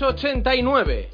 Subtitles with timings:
[0.00, 1.10] 1989.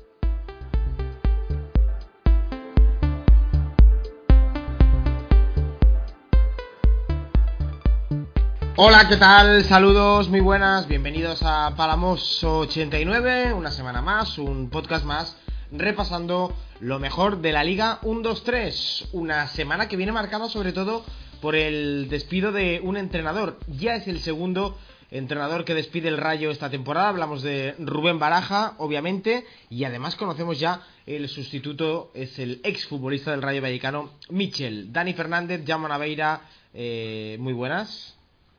[8.76, 9.64] Hola, ¿qué tal?
[9.64, 15.36] Saludos, muy buenas, bienvenidos a Palamos 89, una semana más, un podcast más,
[15.72, 21.04] repasando lo mejor de la Liga 1-2-3, una semana que viene marcada sobre todo
[21.40, 24.78] por el despido de un entrenador, ya es el segundo
[25.16, 27.08] entrenador que despide el Rayo esta temporada.
[27.08, 33.42] Hablamos de Rubén Baraja, obviamente, y además conocemos ya el sustituto, es el exfutbolista del
[33.42, 34.92] Rayo Vallecano, Michel.
[34.92, 36.42] Dani Fernández, Llama Naveira,
[36.74, 38.16] eh, muy buenas.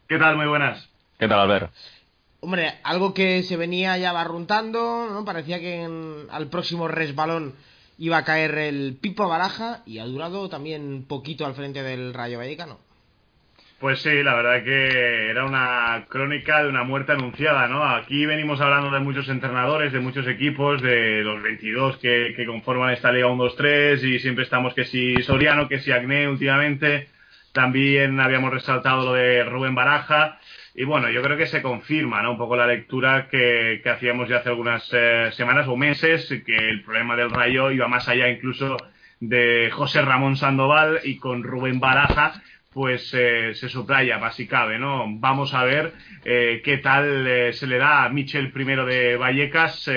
[0.07, 0.35] ¿Qué tal?
[0.37, 0.87] Muy buenas.
[1.19, 1.71] ¿Qué tal, Albert?
[2.39, 5.25] Hombre, algo que se venía ya barruntando, ¿no?
[5.25, 7.55] Parecía que en- al próximo resbalón
[7.97, 12.37] iba a caer el Pipo Baraja y ha durado también poquito al frente del Rayo
[12.37, 12.77] Vallecano.
[13.79, 17.83] Pues sí, la verdad que era una crónica de una muerte anunciada, ¿no?
[17.83, 22.91] Aquí venimos hablando de muchos entrenadores, de muchos equipos, de los 22 que, que conforman
[22.93, 27.09] esta Liga 1-2-3 y siempre estamos que si Soriano, que si Agné últimamente.
[27.51, 30.39] También habíamos resaltado lo de Rubén Baraja.
[30.73, 32.31] Y bueno, yo creo que se confirma, ¿no?
[32.31, 36.55] Un poco la lectura que, que hacíamos ya hace algunas eh, semanas o meses, que
[36.55, 38.77] el problema del Rayo iba más allá incluso
[39.19, 42.41] de José Ramón Sandoval y con Rubén Baraja,
[42.77, 45.07] pues eh, se subraya, más si cabe, ¿no?
[45.17, 45.93] Vamos a ver
[46.23, 49.89] eh, qué tal eh, se le da a Michel primero de Vallecas,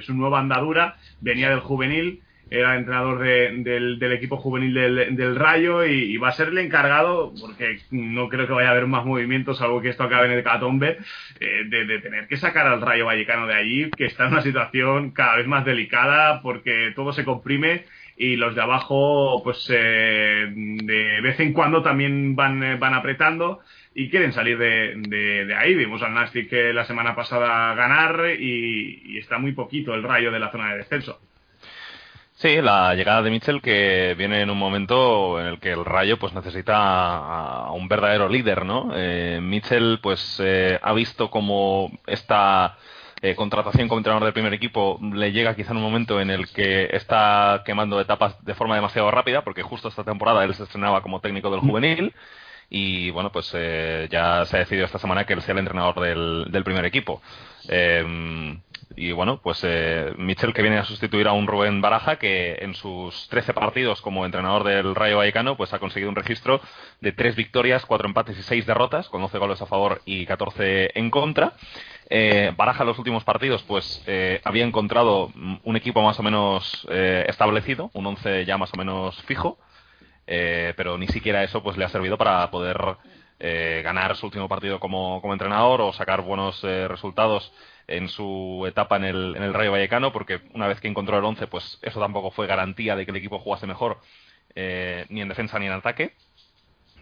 [0.00, 6.16] su nueva andadura, venía del juvenil, era entrenador de- del, equipo juvenil del, Rayo y,
[6.16, 9.82] va a ser el encargado, porque no creo que vaya a haber más movimientos, salvo
[9.82, 10.96] que esto acabe en el catombe,
[11.38, 15.36] de tener que sacar al Rayo Vallecano de allí, que está en una situación cada
[15.36, 17.84] vez más delicada porque todo se comprime
[18.16, 23.60] y los de abajo pues eh, de vez en cuando también van, eh, van apretando
[23.94, 25.74] y quieren salir de, de- ahí.
[25.74, 30.50] Vimos al Nastic la semana pasada ganar y, está muy poquito el rayo de la
[30.50, 31.20] zona de descenso.
[32.36, 36.18] Sí, la llegada de Mitchell que viene en un momento en el que el Rayo
[36.18, 38.90] pues necesita a, a un verdadero líder, ¿no?
[38.94, 42.76] Eh, Mitchell pues eh, ha visto como esta
[43.24, 46.46] eh, contratación como entrenador del primer equipo le llega quizá en un momento en el
[46.48, 51.00] que está quemando etapas de forma demasiado rápida porque justo esta temporada él se estrenaba
[51.00, 52.12] como técnico del juvenil
[52.68, 56.00] y bueno pues eh, ya se ha decidido esta semana que él sea el entrenador
[56.00, 57.22] del, del primer equipo.
[57.66, 58.58] Eh,
[58.96, 62.74] y bueno, pues eh, Mitchell que viene a sustituir a un Rubén Baraja que en
[62.74, 66.60] sus 13 partidos como entrenador del Rayo Vallecano pues ha conseguido un registro
[67.00, 70.98] de 3 victorias, 4 empates y 6 derrotas, con 11 goles a favor y 14
[70.98, 71.54] en contra.
[72.08, 75.32] Eh, Baraja los últimos partidos pues eh, había encontrado
[75.64, 79.58] un equipo más o menos eh, establecido, un 11 ya más o menos fijo,
[80.26, 82.78] eh, pero ni siquiera eso pues le ha servido para poder
[83.40, 87.52] eh, ganar su último partido como, como entrenador o sacar buenos resultados
[87.86, 91.24] en su etapa en el, en el Rayo Vallecano, porque una vez que encontró el
[91.24, 93.98] 11, pues eso tampoco fue garantía de que el equipo jugase mejor,
[94.54, 96.14] eh, ni en defensa ni en ataque.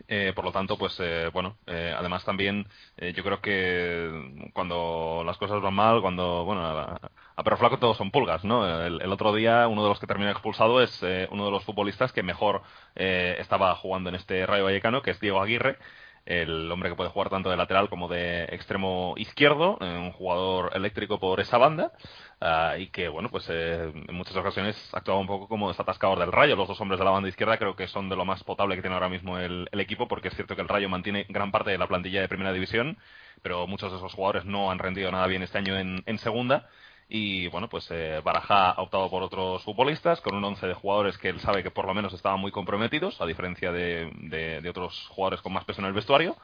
[0.09, 2.67] Eh, por lo tanto, pues eh, bueno, eh, además también
[2.97, 6.99] eh, yo creo que cuando las cosas van mal, cuando, bueno, a,
[7.37, 8.67] a perro flaco todos son pulgas, ¿no?
[8.85, 11.65] El, el otro día uno de los que terminó expulsado es eh, uno de los
[11.65, 12.63] futbolistas que mejor
[12.97, 15.79] eh, estaba jugando en este Rayo Vallecano, que es Diego Aguirre,
[16.25, 20.71] el hombre que puede jugar tanto de lateral como de extremo izquierdo, eh, un jugador
[20.75, 21.93] eléctrico por esa banda,
[22.41, 26.33] ah, y que, bueno, pues eh, en muchas ocasiones actuaba un poco como desatascador del
[26.33, 26.57] Rayo.
[26.57, 28.83] Los dos hombres de la banda izquierda creo que son de lo más potable que
[28.83, 31.71] tiene ahora mismo el, el equipo, porque es cierto que el Rayo mantiene gran parte
[31.71, 32.99] de la plantilla de primera división,
[33.43, 36.69] pero muchos de esos jugadores no han rendido nada bien este año en, en segunda.
[37.15, 41.19] Y bueno, pues eh, Baraja ha optado por otros futbolistas con un once de jugadores
[41.19, 45.07] que él sabe que por lo menos estaban muy comprometidos, a diferencia de, de- otros
[45.09, 46.37] jugadores con más peso en el vestuario.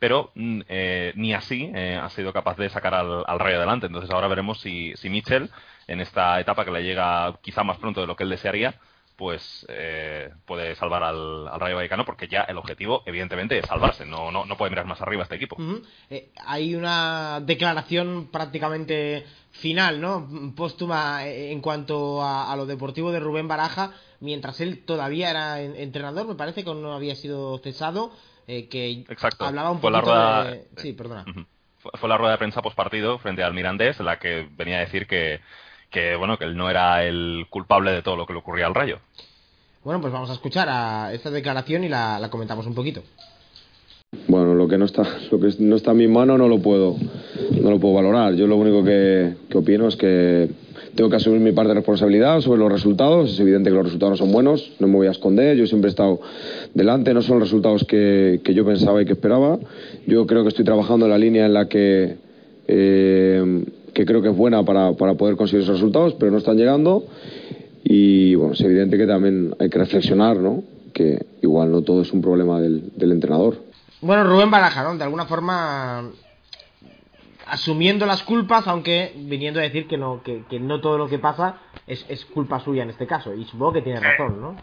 [0.00, 3.86] Pero mm, eh, ni así eh, ha sido capaz de sacar al, al Rayo adelante.
[3.86, 5.48] Entonces ahora veremos si, si Mitchell,
[5.86, 8.74] en esta etapa que le llega quizá más pronto de lo que él desearía,
[9.16, 14.04] pues eh, puede salvar al, Rayo Vallecano porque ya el objetivo evidentemente es salvarse.
[14.04, 15.56] No no, no puede mirar más arriba este equipo.
[16.10, 19.24] Eh, hay una declaración prácticamente
[19.56, 25.60] final no póstuma en cuanto a, lo deportivo de Rubén Baraja mientras él todavía era
[25.62, 28.12] entrenador me parece que no había sido cesado
[28.46, 29.04] eh, que
[29.38, 30.66] hablaba un poquito de...
[30.76, 31.24] sí perdona.
[31.78, 34.80] Fue, la rueda de prensa post partido frente al Mirandés en la que venía a
[34.80, 35.40] decir que
[35.96, 38.74] que bueno que él no era el culpable de todo lo que le ocurría al
[38.74, 38.98] Rayo.
[39.82, 43.02] Bueno, pues vamos a escuchar a esta declaración y la, comentamos un poquito.
[44.28, 46.96] Bueno, lo que no está, lo que no está en mi mano no lo puedo,
[47.62, 48.34] no lo puedo valorar.
[48.34, 50.50] Yo lo único que, opino es que
[50.94, 53.32] tengo que asumir mi parte de responsabilidad sobre los resultados.
[53.32, 55.56] Es evidente que los resultados no son buenos, no me voy a esconder.
[55.56, 56.20] Yo siempre he estado
[56.74, 59.58] delante, no son los resultados que, que yo pensaba y que esperaba.
[60.06, 62.16] Yo creo que estoy trabajando en la línea en la que
[62.68, 63.64] eh,
[63.96, 67.06] que creo que es buena para, para poder conseguir esos resultados, pero no están llegando.
[67.82, 70.62] Y bueno, es evidente que también hay que reflexionar, ¿no?
[70.92, 73.56] Que igual no todo es un problema del, del entrenador.
[74.02, 74.98] Bueno, Rubén Baraja, ¿no?
[74.98, 76.10] De alguna forma
[77.46, 81.18] asumiendo las culpas, aunque viniendo a decir que no, que, que no todo lo que
[81.18, 81.56] pasa
[81.86, 83.32] es, es, culpa suya en este caso.
[83.32, 84.56] Y supongo que tiene razón, ¿no?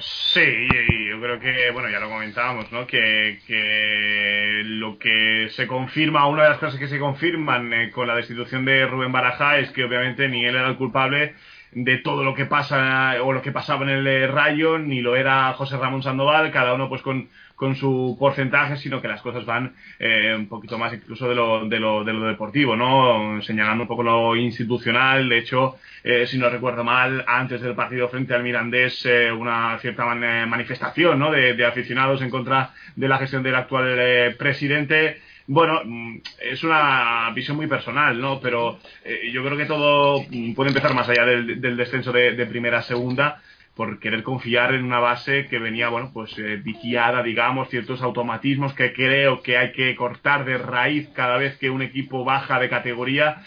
[0.00, 0.68] Sí,
[1.08, 2.86] yo creo que, bueno, ya lo comentábamos, ¿no?
[2.86, 8.06] Que, que lo que se confirma, una de las cosas que se confirman eh, con
[8.06, 11.34] la destitución de Rubén Baraja es que obviamente ni él era el culpable
[11.72, 15.16] de todo lo que pasa o lo que pasaba en el eh, Rayo, ni lo
[15.16, 17.28] era José Ramón Sandoval, cada uno pues con,
[17.58, 21.68] con su porcentaje, sino que las cosas van eh, un poquito más incluso de lo,
[21.68, 23.42] de, lo, de lo deportivo, ¿no?
[23.42, 28.08] Señalando un poco lo institucional, de hecho, eh, si no recuerdo mal, antes del partido
[28.08, 29.06] frente al Mirandés,
[29.36, 31.30] una cierta manifestación, ¿no?
[31.30, 35.18] De, de, aficionados en contra de la gestión del actual presidente,
[35.48, 38.38] bueno, mm, es una visión muy personal, ¿no?
[38.38, 40.22] Pero eh, yo creo que todo
[40.54, 43.40] puede empezar más allá del, descenso de, primera a segunda
[43.78, 48.74] por querer confiar en una base que venía, bueno, pues eh, viciada, digamos, ciertos automatismos
[48.74, 52.68] que creo que hay que cortar de raíz cada vez que un equipo baja de
[52.68, 53.44] categoría.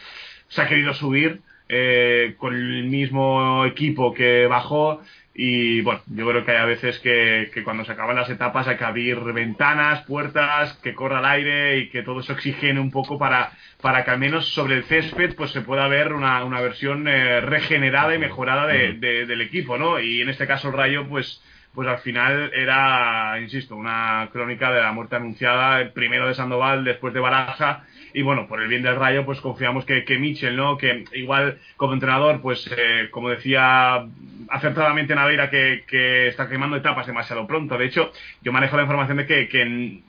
[0.48, 5.02] Se ha querido subir eh, con el mismo equipo que bajó
[5.34, 8.76] y bueno, yo creo que hay a veces que, cuando se acaban las etapas hay
[8.76, 13.18] que abrir ventanas, puertas, que corra el aire y que todo eso oxigene un poco
[13.18, 13.52] para,
[13.82, 17.40] para que al menos sobre el césped pues se pueda ver una, una versión eh,
[17.40, 20.00] regenerada y mejorada de, del equipo, ¿no?
[20.00, 21.42] Y en este caso el Rayo pues
[21.74, 27.14] pues al final era, insisto, una crónica de la muerte anunciada, primero de Sandoval, después
[27.14, 30.78] de Baraja, y bueno, por el bien del Rayo, pues confiamos que, que Mitchell, ¿no?
[30.78, 34.06] Que igual como entrenador, pues eh, como decía
[34.50, 37.78] acertadamente Naveira, que, que está quemando etapas demasiado pronto.
[37.78, 38.12] De hecho,
[38.42, 40.02] yo manejo la información de que, que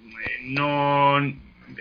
[0.45, 1.19] no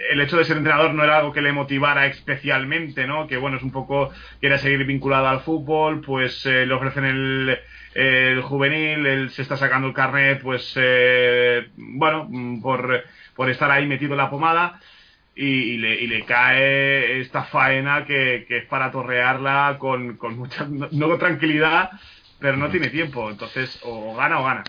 [0.09, 3.27] el hecho de ser entrenador no era algo que le motivara especialmente, ¿no?
[3.27, 7.59] Que bueno, es un poco, quiere seguir vinculado al fútbol, pues eh, le ofrecen el,
[7.93, 12.29] el juvenil, él se está sacando el carnet, pues eh, bueno,
[12.61, 13.03] por,
[13.35, 14.79] por estar ahí metido en la pomada
[15.35, 20.67] y, le, y le cae esta faena que, que es para torrearla con, con mucha,
[20.69, 21.91] no, con tranquilidad,
[22.41, 24.63] pero no tiene tiempo, entonces o gana o gana.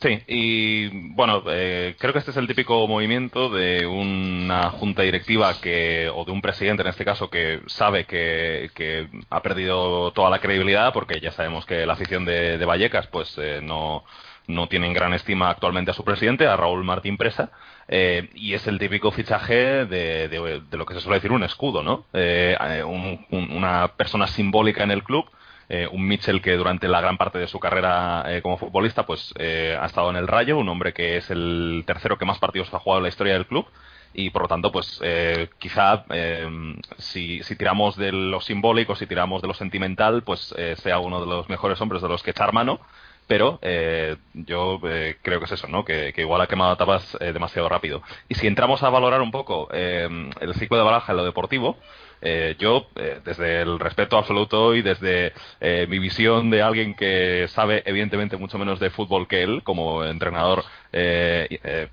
[0.00, 5.58] Sí, y bueno, eh, creo que este es el típico movimiento de una junta directiva
[5.60, 10.28] que, o de un presidente en este caso, que sabe que, que ha perdido toda
[10.28, 14.04] la credibilidad, porque ya sabemos que la afición de, de Vallecas, pues eh, no,
[14.46, 17.50] no tiene gran estima actualmente a su presidente, a Raúl Martín Presa,
[17.88, 21.82] eh, y es el típico fichaje de, de, lo que se suele decir un escudo,
[21.82, 22.04] ¿no?
[22.12, 22.56] Eh,
[23.30, 25.24] una persona simbólica en el club
[25.68, 29.32] eh, un Mitchell que durante la gran parte de su carrera eh, como futbolista pues
[29.38, 32.72] eh, ha estado en el Rayo, un hombre que es el tercero que más partidos
[32.74, 33.66] ha jugado en la historia del club
[34.12, 35.00] y por lo tanto pues
[35.58, 36.04] quizá
[36.98, 41.26] si, si, tiramos de lo simbólico, si tiramos de lo sentimental pues sea uno de
[41.26, 42.78] los mejores hombres de los que echar mano
[43.26, 43.58] pero
[44.34, 44.80] yo
[45.22, 45.84] creo que es eso, ¿no?
[45.84, 48.02] Que, igual ha quemado tapas demasiado rápido.
[48.28, 51.76] Y si entramos a valorar un poco el ciclo de baraja en lo deportivo,
[52.26, 57.46] eh, yo, eh, desde el respeto absoluto y desde eh, mi visión de alguien que
[57.48, 60.64] sabe evidentemente mucho menos de fútbol que él, como entrenador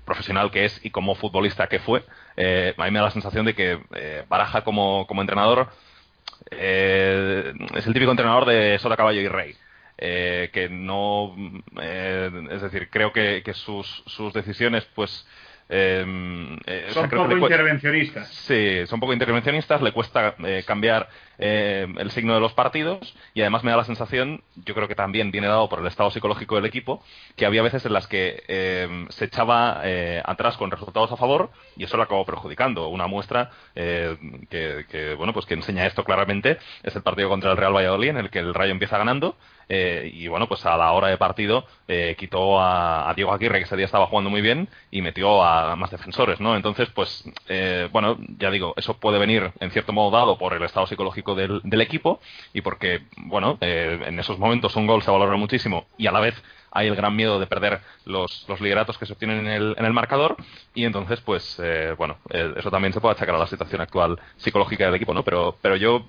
[0.04, 2.04] profesional que es y como futbolista que fue,
[2.36, 3.78] a mí me da la sensación de que
[4.28, 5.68] Baraja como, como entrenador
[6.50, 9.56] es el típico entrenador de Sota Caballo y Rey.
[10.02, 11.34] Que no
[11.70, 15.26] es decir creo que, que sus, sus decisiones pues
[15.74, 18.28] Em, eh, son poco intervencionistas.
[18.28, 21.08] Sí, son poco intervencionistas, le cuesta eh, cambiar
[21.44, 24.94] eh, el signo de los partidos y además me da la sensación, yo creo que
[24.94, 27.02] también viene dado por el estado psicológico del equipo,
[27.36, 29.82] que había veces en las que em, se echaba
[30.24, 32.88] atrás con resultados a favor y eso lo acabó perjudicando.
[32.88, 37.74] Una muestra que, bueno, pues que enseña esto claramente es el partido contra el Real
[37.74, 39.36] Valladolid en el que el Rayo empieza ganando
[39.68, 41.66] y bueno, pues a la hora de partido
[42.16, 45.76] quitó a, a Diego Aguirre, que ese día estaba jugando muy bien, y metió a
[45.76, 46.56] más defensores, ¿no?
[46.56, 50.62] Entonces, pues, eh, bueno, ya digo, eso puede venir en cierto modo dado por el
[50.62, 52.20] estado psicológico del, equipo
[52.52, 56.20] y porque, bueno, eh, en esos momentos un gol se valora muchísimo y a la
[56.20, 56.34] vez
[56.70, 59.84] hay el gran miedo de perder los, los lideratos que se obtienen en el, en
[59.84, 60.36] el marcador
[60.74, 64.86] y entonces pues eh, bueno eso también se puede achacar a la situación actual psicológica
[64.86, 66.06] del equipo no pero pero yo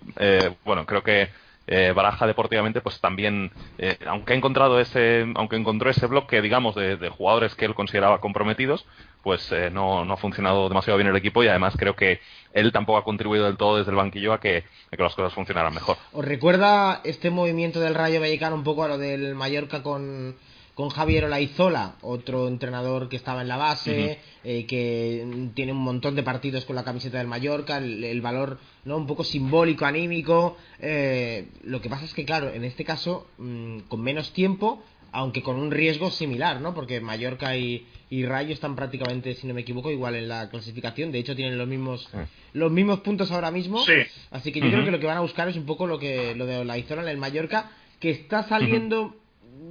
[0.63, 1.29] bueno creo que
[1.65, 6.75] eh, Baraja deportivamente pues también eh, aunque ha encontrado ese aunque encontró ese bloque digamos
[6.75, 8.85] de, jugadores que él consideraba comprometidos
[9.23, 12.19] pues eh, no, no, ha funcionado demasiado bien el equipo y además creo que
[12.51, 15.33] él tampoco ha contribuido del todo desde el banquillo a que, a que las cosas
[15.33, 15.97] funcionaran mejor.
[16.11, 20.35] ¿Os recuerda este movimiento del Rayo Vallecano un poco a lo del Mallorca con
[20.73, 26.15] con Javier Olaizola, otro entrenador que estaba en la base, eh, que tiene un montón
[26.15, 30.57] de partidos con la camiseta del Mallorca, el, valor no un poco simbólico, anímico.
[30.79, 34.81] Eh, lo que pasa es que, claro, en este caso, mm, con menos tiempo,
[35.13, 36.73] aunque con un riesgo similar, ¿no?
[36.73, 37.85] Porque Mallorca y,
[38.25, 41.11] Rayo están prácticamente, si no me equivoco, igual en la clasificación.
[41.11, 42.09] De hecho, tienen los mismos
[42.53, 43.79] los mismos puntos ahora mismo.
[43.79, 44.03] Sí.
[44.29, 46.35] Así que yo creo que lo que van a buscar es un poco lo que
[46.35, 49.15] lo de Olaizola en el Mallorca, que está saliendo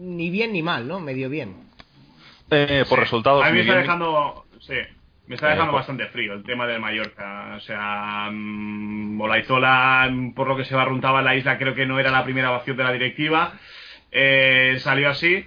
[0.00, 0.98] ni bien ni mal, ¿no?
[0.98, 1.54] Medio bien.
[2.50, 3.44] Eh, por resultados.
[3.44, 4.44] A mí me está dejando.
[4.60, 4.74] Sí.
[5.26, 7.54] Me está dejando eh, bastante frío el tema del Mallorca.
[7.56, 9.18] O sea, um,
[10.34, 12.76] por lo que se barruntaba en la isla, creo que no era la primera opción
[12.76, 13.54] de la directiva.
[14.12, 15.44] Eh, salió así.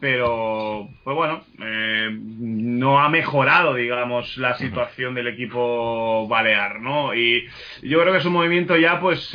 [0.00, 7.14] pero, pues bueno, no ha mejorado, digamos, la situación del equipo balear, ¿no?
[7.14, 7.46] Y
[7.82, 9.32] yo creo que es un movimiento ya, pues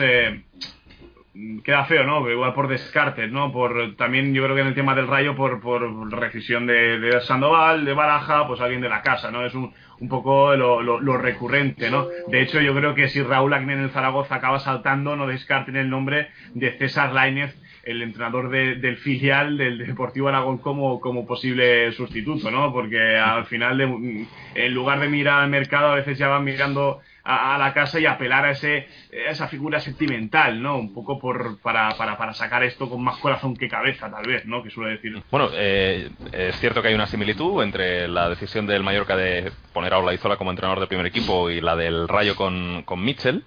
[1.64, 2.30] queda feo, ¿no?
[2.30, 3.52] Igual por descarte, ¿no?
[3.52, 7.22] Por también yo creo que en el tema del Rayo por por decisión de, de
[7.22, 9.46] Sandoval, de Baraja, pues alguien de la casa, ¿no?
[9.46, 12.08] Es un, un poco lo, lo, recurrente, ¿no?
[12.28, 15.76] De hecho, yo creo que si Raúl Agnen en el Zaragoza acaba saltando, no descarten
[15.76, 21.92] el nombre de César Lainez, el entrenador del filial del Deportivo Aragón como, como posible
[21.94, 22.74] sustituto, ¿no?
[22.74, 27.00] Porque al final, de, en lugar de mirar al mercado, a veces ya van mirando
[27.28, 30.78] a, la casa y apelar a, ese, esa figura sentimental, ¿no?
[30.78, 34.46] Un poco por, para, para, para sacar esto con más corazón que cabeza, tal vez,
[34.46, 34.64] ¿no?
[34.64, 35.22] Que suele decir.
[35.30, 39.94] Bueno, eh, es cierto que hay una similitud entre la decisión del Mallorca de poner
[39.94, 43.44] a Olaizola como entrenador del primer equipo y la del Rayo con, con Mitchell.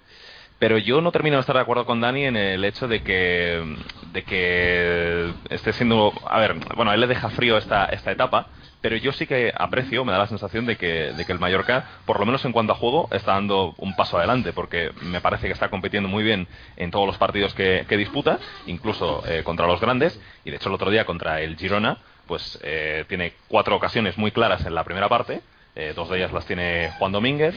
[0.59, 3.77] Pero yo no termino de estar de acuerdo con Dani en el hecho de que,
[4.13, 6.13] de que esté siendo.
[6.29, 8.47] A ver, bueno, él le deja frío esta, esta etapa
[8.81, 11.85] pero yo sí que aprecio, me da la sensación de que, de que el Mallorca,
[12.05, 15.47] por lo menos en cuanto a juego, está dando un paso adelante, porque me parece
[15.47, 16.47] que está compitiendo muy bien
[16.77, 20.75] en todos los partidos que, disputa, incluso eh, contra los grandes, y de hecho el
[20.75, 25.07] otro día contra el Girona, pues eh, tiene cuatro ocasiones muy claras en la primera
[25.07, 25.41] parte,
[25.75, 27.55] eh, dos de ellas las tiene Juan Domínguez.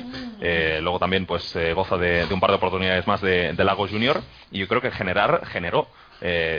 [0.81, 4.21] luego también pues goza de, un par de oportunidades más de, de Lago Junior.
[4.53, 5.89] Y yo creo que generar generó.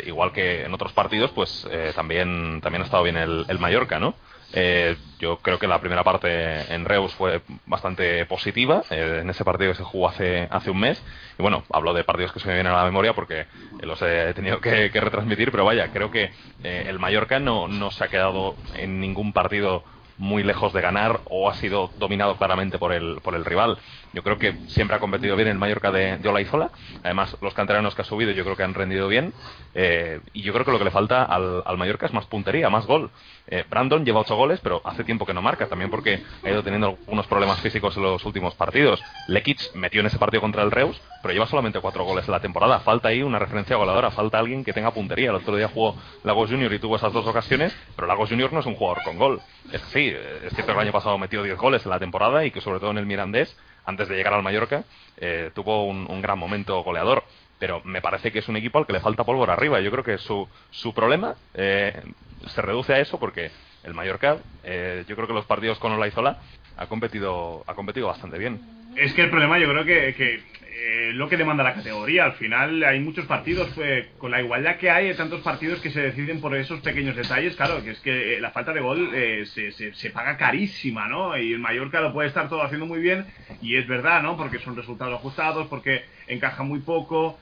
[0.05, 4.15] igual que en otros partidos, pues también, también ha estado bien el Mallorca, ¿no?
[4.57, 9.43] Eh, yo creo que la primera parte en Reus fue bastante positiva, eh, en ese
[9.43, 11.03] partido que se jugó hace, hace un mes.
[11.37, 13.45] Y bueno, hablo de partidos que se me vienen a la memoria porque
[13.81, 16.31] los he tenido que, retransmitir, pero vaya, creo que
[16.63, 19.83] eh, el Mallorca no, no se ha quedado en ningún partido
[20.17, 23.77] muy lejos de ganar o ha sido dominado claramente por el, por el rival.
[24.15, 26.71] Yo creo que siempre ha competido bien el Mallorca de, de Olaizola.
[27.03, 29.33] Además, los canteranos que ha subido yo creo que han rendido bien.
[29.73, 32.69] Eh, y yo creo que lo que le falta al, al Mallorca es más puntería,
[32.69, 33.11] más gol.
[33.47, 36.63] Eh, Brandon lleva ocho goles, pero hace tiempo que no marca, también porque ha ido
[36.63, 39.03] teniendo algunos problemas físicos en los últimos partidos.
[39.27, 42.39] Lekic metió en ese partido contra el Reus, pero lleva solamente cuatro goles en la
[42.39, 42.79] temporada.
[42.79, 45.31] Falta ahí una referencia goleadora, falta alguien que tenga puntería.
[45.31, 48.61] El otro día jugó Lagos Junior y tuvo esas dos ocasiones, pero Lagos Junior no
[48.61, 49.41] es un jugador con gol.
[49.73, 52.51] Es sí, es cierto que el año pasado metió 10 goles en la temporada y
[52.51, 54.83] que sobre todo en el Mirandés antes de llegar al Mallorca,
[55.17, 57.23] eh, tuvo un, gran momento goleador.
[57.57, 59.79] Pero me parece que es un equipo al que le falta pólvora arriba.
[59.79, 62.01] Yo creo que su, su problema eh,
[62.47, 63.49] se reduce a eso porque
[63.83, 66.39] el Mallorca, eh, yo creo que los partidos con Olaizola
[66.75, 68.59] ha competido, ha competido bastante bien.
[68.95, 70.41] Es que el problema yo creo que, que
[70.77, 72.25] eh, lo que demanda la categoría.
[72.25, 75.89] Al final hay muchos partidos, pues, con la igualdad que hay, hay tantos partidos que
[75.89, 77.55] se deciden por esos pequeños detalles.
[77.55, 81.37] Claro, que es que eh, la falta de gol eh, se, se, paga carísima, ¿no?
[81.37, 83.25] Y el Mallorca lo puede estar todo haciendo muy bien,
[83.61, 84.37] y es verdad, ¿no?
[84.37, 87.39] Porque son resultados ajustados, porque encaja muy poco.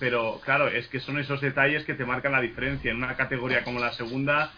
[0.00, 2.90] pero claro, es que son esos detalles que te marcan la diferencia.
[2.90, 4.52] En una categoría como la segunda,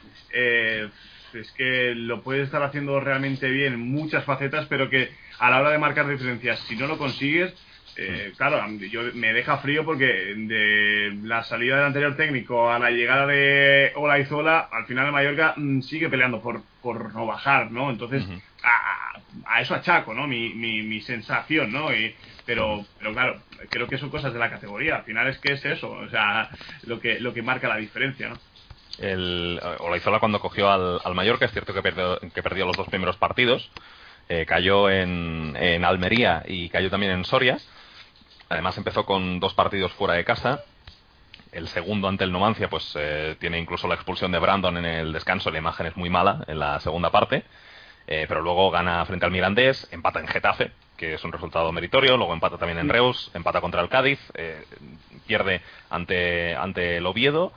[1.34, 5.60] es que lo puedes estar haciendo realmente bien en muchas facetas, pero que a la
[5.60, 7.54] hora de marcar diferencias, si no lo consigues,
[7.96, 12.90] eh, claro, yo me deja frío porque de la salida del anterior técnico a la
[12.90, 17.90] llegada de Olaizola, al final el Mallorca mm, sigue peleando por, por no bajar, ¿no?
[17.90, 18.24] Entonces,
[18.62, 20.26] a, eso achaco, ¿no?
[20.26, 21.92] Mi, mi, mi sensación, ¿no?
[21.94, 22.14] Y,
[22.46, 24.96] pero, pero claro, creo que son cosas de la categoría.
[24.96, 26.48] Al final es que es eso, o sea,
[26.86, 28.38] lo que, lo que marca la diferencia, ¿no?
[29.02, 32.88] El, Olaizola cuando cogió al, al Mallorca, es cierto que perdió, que perdió los dos
[32.88, 33.70] primeros partidos,
[34.28, 37.58] eh, cayó en, en Almería y cayó también en Soria
[38.52, 40.62] Además empezó con dos partidos fuera de casa.
[41.52, 45.12] El segundo ante el Numancia, pues eh, tiene incluso la expulsión de Brandon en el
[45.14, 45.50] descanso.
[45.50, 47.44] La imagen es muy mala en la segunda parte.
[48.06, 52.18] Eh, pero luego gana frente al Mirandés, empata en Getafe, que es un resultado meritorio,
[52.18, 54.66] luego empata también en Reus, empata contra el Cádiz, eh,
[55.26, 57.52] pierde ante, ante el Oviedo,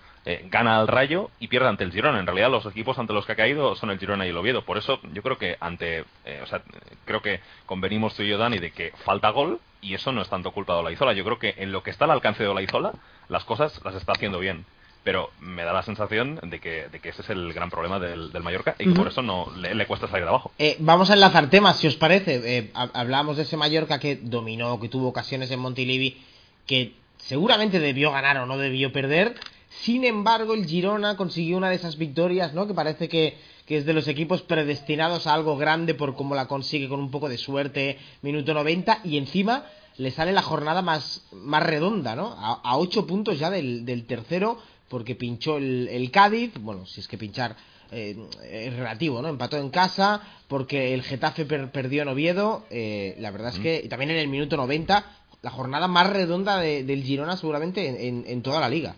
[0.50, 2.20] gana al Rayo y pierde ante el Girona.
[2.20, 4.64] En realidad los equipos ante los que ha caído son el Girona y el Oviedo.
[4.64, 6.62] Por eso yo creo que ante, o sea,
[7.06, 10.30] creo que convenimos tú y yo, Dani, de que falta gol, y eso no es
[10.30, 11.14] tanto culpa de Olaizola.
[11.14, 12.94] Yo creo que en lo que está al alcance de Olaizola,
[13.30, 14.66] las cosas las está haciendo bien.
[15.04, 18.32] Pero me da la sensación de que, de que ese es el gran problema del,
[18.42, 20.52] Mallorca y que por eso no le, cuesta salir de abajo.
[20.58, 22.42] Eh, vamos a enlazar temas, si os parece.
[22.58, 26.24] Eh, hablábamos de ese Mallorca que dominó, que tuvo ocasiones en Montilivi,
[26.66, 29.36] que seguramente debió ganar o no debió perder.
[29.82, 32.68] Sin embargo, el Girona consiguió una de esas victorias, ¿no?
[32.68, 36.48] Que parece que, que es de los equipos predestinados a algo grande por cómo la
[36.48, 39.66] consigue con un poco de suerte, minuto 90, y encima
[39.98, 42.36] le sale la jornada más, más redonda, ¿no?
[42.38, 44.58] A, ocho puntos ya del, del tercero,
[44.90, 47.56] porque pinchó el, el, Cádiz, bueno, si es que pinchar
[47.92, 48.16] eh,
[48.52, 49.30] es relativo, ¿no?
[49.30, 53.88] Empató en casa, porque el Getafe perdió en Oviedo, eh, la verdad es que, y
[53.88, 55.06] también en el minuto 90,
[55.46, 58.96] la jornada más redonda del Girona seguramente en, en toda la liga.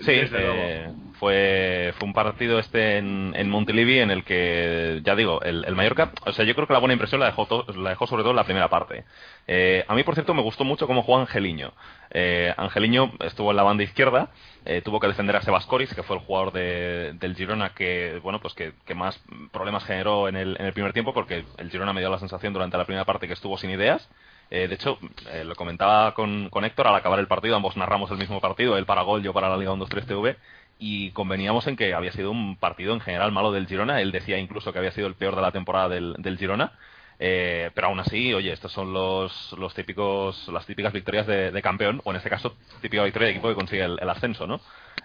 [0.00, 5.40] Sí, eh, fue, fue un partido este en, en Montilivi en el que, ya digo,
[5.42, 8.08] el, el, Mallorca, o sea, yo creo que la buena impresión la dejó, la dejó
[8.08, 9.04] sobre todo en la primera parte.
[9.46, 11.72] Eh, a mí, por cierto, me gustó mucho cómo jugó Angeliño.
[12.10, 14.30] Eh, Angeliño estuvo en la banda izquierda,
[14.64, 18.40] eh, tuvo que defender a Sebascoris, que fue el jugador de, del Girona que, bueno,
[18.40, 19.22] pues que, que, más
[19.52, 22.52] problemas generó en el, en el primer tiempo, porque el Girona me dio la sensación
[22.52, 24.10] durante la primera parte que estuvo sin ideas.
[24.50, 24.98] Eh, de hecho,
[25.32, 28.76] eh, lo comentaba con, con, Héctor al acabar el partido, ambos narramos el mismo partido,
[28.76, 30.36] él para gol, yo para la Liga 1-2-3 TV,
[30.78, 34.38] y conveníamos en que había sido un partido en general malo del Girona, él decía
[34.38, 36.72] incluso que había sido el peor de la temporada del, del Girona,
[37.22, 42.00] eh, pero aún así, oye, estos son los, los típicos, las típicas victorias de, campeón,
[42.04, 44.58] o en este caso, típica victoria de equipo que consigue el, ascenso, ¿no?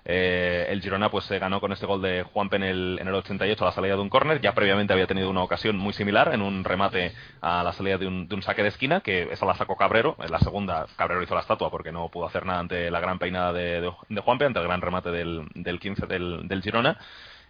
[0.05, 3.15] Eh, el Girona pues se ganó con este gol de Juanpe en el, en el
[3.15, 4.39] 88 a la salida de un córner.
[4.39, 7.11] Ya previamente había tenido una ocasión muy similar en un remate
[7.41, 10.15] a la salida de un, de un saque de esquina, que esa la sacó Cabrero.
[10.19, 13.19] En la segunda, Cabrero hizo la estatua porque no pudo hacer nada ante la gran
[13.19, 16.97] peinada de, de, de Juanpe, ante el gran remate del, del 15 del, del Girona.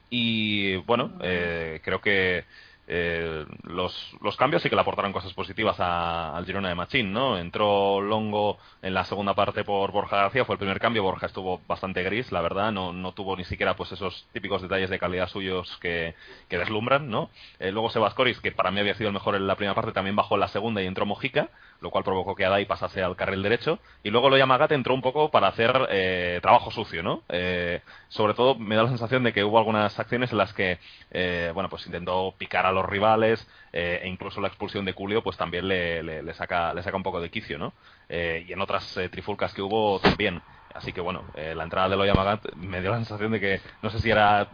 [0.09, 2.45] Y bueno, eh, creo que
[2.87, 7.11] eh, los, los, cambios sí que le aportaron cosas positivas a, al Girona de Machín,
[7.11, 7.37] ¿no?
[7.37, 11.61] Entró Longo en la segunda parte por Borja García, fue el primer cambio, Borja estuvo
[11.67, 15.27] bastante gris, la verdad, no, no tuvo ni siquiera pues esos típicos detalles de calidad
[15.27, 16.15] suyos que,
[16.47, 17.31] que deslumbran, ¿no?
[17.59, 20.15] Eh, luego Sebascoris, que para mí había sido el mejor en la primera parte, también
[20.15, 21.49] bajó en la segunda y entró Mojica,
[21.81, 25.01] lo cual provocó que Adai pasase al carril derecho, y luego lo Yamagat entró un
[25.01, 27.23] poco para hacer eh, trabajo sucio, ¿no?
[27.29, 30.79] Eh, sobre todo me da la sensación de que hubo algunas acciones en las que,
[31.11, 35.21] eh, bueno, pues intentó picar a los rivales, eh, e incluso la expulsión de Culio,
[35.21, 37.73] pues también le, le, saca, le saca un poco de quicio, ¿no?
[38.09, 40.41] Eh, y en otras trifulcas que hubo también.
[40.73, 43.89] Así que bueno, la entrada de Loya Magat me dio la sensación de que no
[43.89, 44.49] sé si era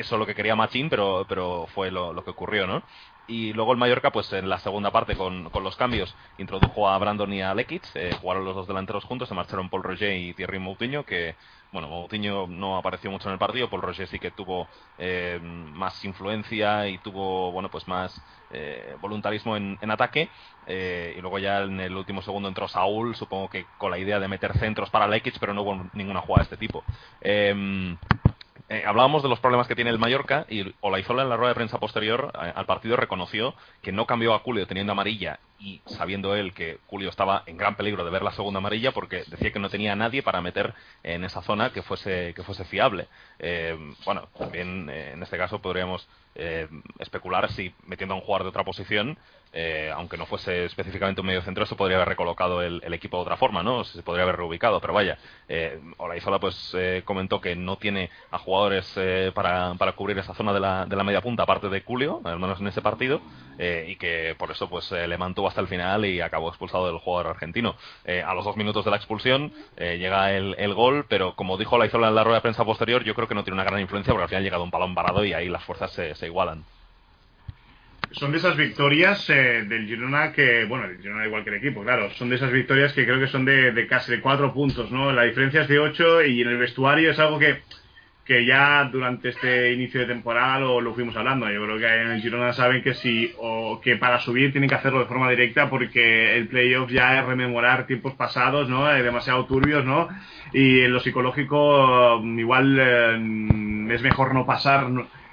[0.00, 2.82] eso lo que quería Machín, pero, pero fue lo, lo, que ocurrió, ¿no?
[3.26, 6.98] Y luego el Mallorca, pues en la segunda parte con, con los cambios, introdujo a
[6.98, 10.34] Brandon y a Lekic, eh, jugaron los dos delanteros juntos, se marcharon Paul Roger y
[10.34, 11.36] Thierry Moutinho, que
[11.72, 14.66] bueno, Moutinho no apareció mucho en el partido, Paul Roger sí que tuvo
[14.98, 20.28] eh, más influencia y tuvo, bueno, pues más eh, voluntarismo en, en ataque.
[20.66, 24.18] Eh, y luego ya en el último segundo entró Saúl, supongo que con la idea
[24.18, 26.84] de meter centros para Lekic, pero no hubo ninguna jugada de este tipo.
[28.72, 31.54] Eh, hablábamos de los problemas que tiene el Mallorca y Olaizola en la rueda de
[31.56, 36.36] prensa posterior eh, al partido reconoció que no cambió a Culio teniendo amarilla y sabiendo
[36.36, 39.58] él que Culio estaba en gran peligro de ver la segunda amarilla porque decía que
[39.58, 43.08] no tenía nadie para meter en esa zona que fuese que fuese fiable.
[43.40, 46.08] Eh, bueno, también en este caso podríamos
[47.00, 49.18] especular si metiendo a un jugador de otra posición
[49.52, 53.22] eh, aunque no fuese específicamente un medio centro, se podría haber recolocado el, equipo de
[53.22, 53.84] otra forma, ¿no?
[53.84, 58.38] Se podría haber reubicado, pero vaya, eh, Olaizola pues eh, comentó que no tiene a
[58.38, 61.82] jugadores eh, para, para cubrir esa zona de la, de la media punta, aparte de
[61.82, 63.20] Julio, al menos en ese partido,
[63.58, 66.98] eh, y que por eso pues le mantuvo hasta el final y acabó expulsado del
[66.98, 67.76] jugador argentino.
[68.06, 71.76] Eh, a los dos minutos de la expulsión eh, llega el, gol, pero como dijo
[71.76, 73.80] la Laizola en la rueda de prensa posterior, yo creo que no tiene una gran
[73.80, 76.64] influencia porque al final ha llegado un balón parado y ahí las fuerzas se, igualan.
[78.12, 82.10] Son de esas victorias del Girona que, bueno, el Girona igual que el equipo, claro,
[82.14, 85.12] son de esas victorias que creo que son de, de casi de cuatro puntos, ¿no?
[85.12, 87.60] La diferencia es de ocho y en el vestuario es algo que
[88.30, 91.50] que ya durante este inicio de temporada lo, lo, fuimos hablando.
[91.50, 94.76] Yo creo que en el Girona saben que si o que para subir tienen que
[94.76, 98.88] hacerlo de forma directa porque el playoff ya es rememorar tiempos pasados, ¿no?
[98.88, 100.08] Eh, demasiado turbios, ¿no?
[100.52, 104.86] Y en lo psicológico igual eh, es mejor no pasar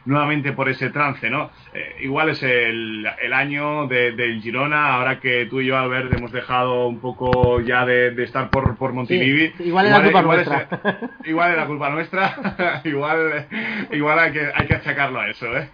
[0.08, 1.52] nuevamente por ese trance, ¿no?
[1.74, 6.14] Eh, igual es el, el año de, del Girona, ahora que tú y yo, Albert,
[6.14, 9.54] hemos dejado un poco ya de, estar por, por Montilivi.
[9.60, 10.68] igual, es la culpa nuestra.
[11.26, 13.48] igual es la culpa nuestra, igual,
[13.92, 15.70] igual hay, que, hay que achacarlo a eso, ¿eh?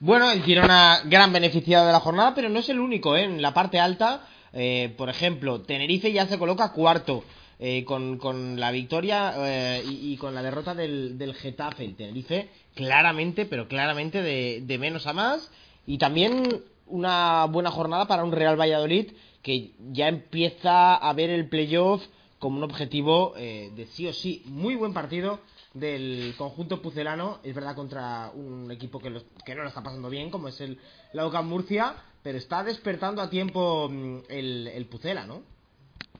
[0.00, 3.24] Bueno, el Girona gran beneficiado de la jornada, pero no es el único, ¿eh?
[3.24, 7.22] En la parte alta, eh, por ejemplo, Tenerife ya se coloca cuarto.
[7.62, 12.48] Eh, con, con, la victoria eh, y, con la derrota del, del Getafe, el Tenerife,
[12.74, 15.50] claramente, pero claramente de, de, menos a más.
[15.86, 21.50] Y también una buena jornada para un Real Valladolid que ya empieza a ver el
[21.50, 22.02] playoff
[22.38, 24.42] como un objetivo eh, de sí o sí.
[24.46, 25.40] Muy buen partido
[25.74, 29.12] del conjunto pucelano, es verdad, contra un equipo que,
[29.44, 30.78] que no lo está pasando bien, como es el
[31.12, 35.59] Laucan Murcia, pero está despertando a tiempo mm, el, el Pucela, ¿no?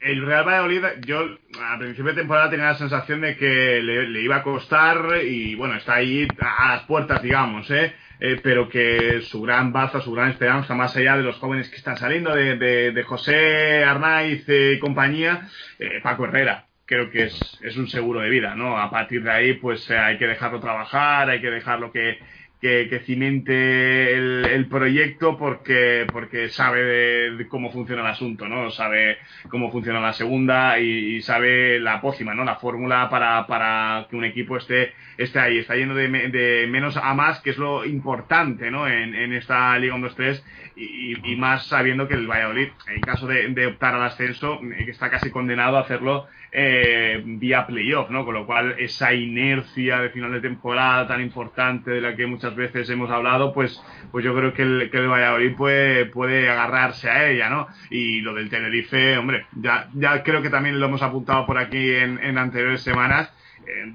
[0.01, 4.37] El Real Valladolid, yo a principio de temporada tenía la sensación de que le, iba
[4.37, 7.93] a costar y bueno, está ahí a las puertas, digamos, ¿eh?
[8.19, 8.41] ¿eh?
[8.43, 11.99] pero que su gran baza, su gran esperanza, más allá de los jóvenes que están
[11.99, 16.67] saliendo, de, de, José Arnaiz y compañía, eh, Paco Herrera.
[16.87, 18.77] Creo que es, es un seguro de vida, ¿no?
[18.77, 22.19] A partir de ahí, pues eh, hay que dejarlo trabajar, hay que dejarlo que,
[22.61, 26.83] que, cimente el, proyecto porque, porque sabe
[27.31, 28.71] de, cómo funciona el asunto, ¿no?
[28.71, 29.19] Sabe
[29.49, 32.45] cómo funciona la segunda y, sabe la pócima, ¿no?
[32.45, 34.93] La fórmula para, para, que un equipo esté,
[35.25, 35.59] esté ahí.
[35.59, 38.89] Está yendo de, menos a más, que es lo importante, ¿no?
[38.89, 40.43] En, esta Liga 1-2-3
[40.77, 45.31] y, y, más sabiendo que el Valladolid, en caso de, optar al ascenso, está casi
[45.31, 48.25] condenado a hacerlo eh, vía playoff, ¿no?
[48.25, 52.55] Con lo cual esa inercia de final de temporada tan importante de la que muchas
[52.57, 53.81] veces hemos hablado, pues,
[54.11, 57.69] pues yo creo que el, que el Valladolid puede, puede agarrarse a ella, ¿no?
[57.91, 61.95] Y lo del Tenerife, hombre, ya, ya creo que también lo hemos apuntado por aquí
[61.95, 63.35] en, en anteriores semanas eh,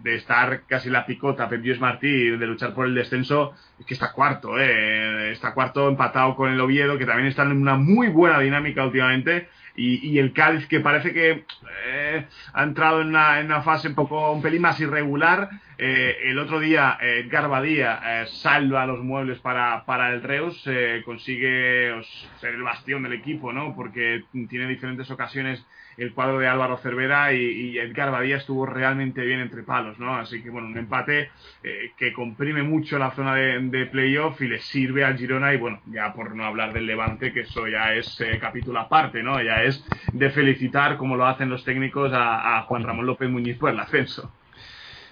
[0.03, 4.11] de estar casi la picota Pep Martí de luchar por el descenso es que está
[4.11, 8.39] cuarto eh, está cuarto empatado con el Oviedo que también están en una muy buena
[8.39, 11.45] dinámica últimamente y, y el Cádiz que parece que
[11.87, 15.49] eh, ha entrado en una, en una, fase un poco un pelín más irregular.
[15.77, 20.61] Eh, el otro día eh, Edgar Badía eh, salva los muebles para, para el Reus,
[20.67, 21.93] eh, consigue
[22.39, 23.75] ser el bastión del equipo, ¿no?
[23.75, 25.65] Porque tiene diferentes ocasiones
[25.97, 30.15] el cuadro de Álvaro Cervera y, Edgar Badía estuvo realmente bien entre palos, ¿no?
[30.15, 31.31] Así que bueno, un empate
[31.63, 35.79] eh, que comprime mucho la zona de, playoff y le sirve al Girona y bueno,
[35.87, 39.41] ya por no hablar del Levante, que eso ya es eh, capítulo aparte, ¿no?
[39.41, 43.69] Ya es de felicitar como lo hacen los técnicos a, Juan Ramón López Muñiz por
[43.69, 44.31] el ascenso.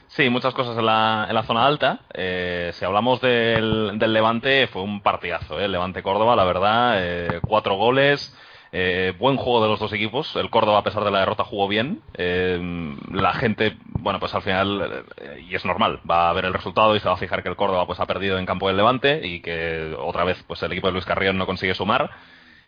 [0.08, 2.02] Sí, muchas cosas en la, en la zona alta.
[2.14, 5.66] Eh, si hablamos del, del, Levante, fue un partidazo, ¿eh?
[5.66, 8.36] El Levante Córdoba, la verdad, eh, cuatro goles.
[8.76, 10.36] Eh, buen juego de los dos equipos.
[10.36, 12.02] El Córdoba, a pesar de la derrota, jugó bien.
[12.16, 12.60] Eh,
[13.12, 16.96] la gente, bueno, pues al final, eh, y es normal, va a ver el resultado
[16.96, 19.28] y se va a fijar que el Córdoba pues ha perdido en campo del Levante
[19.28, 22.10] y que otra vez pues el equipo de Luis Carrión no consigue sumar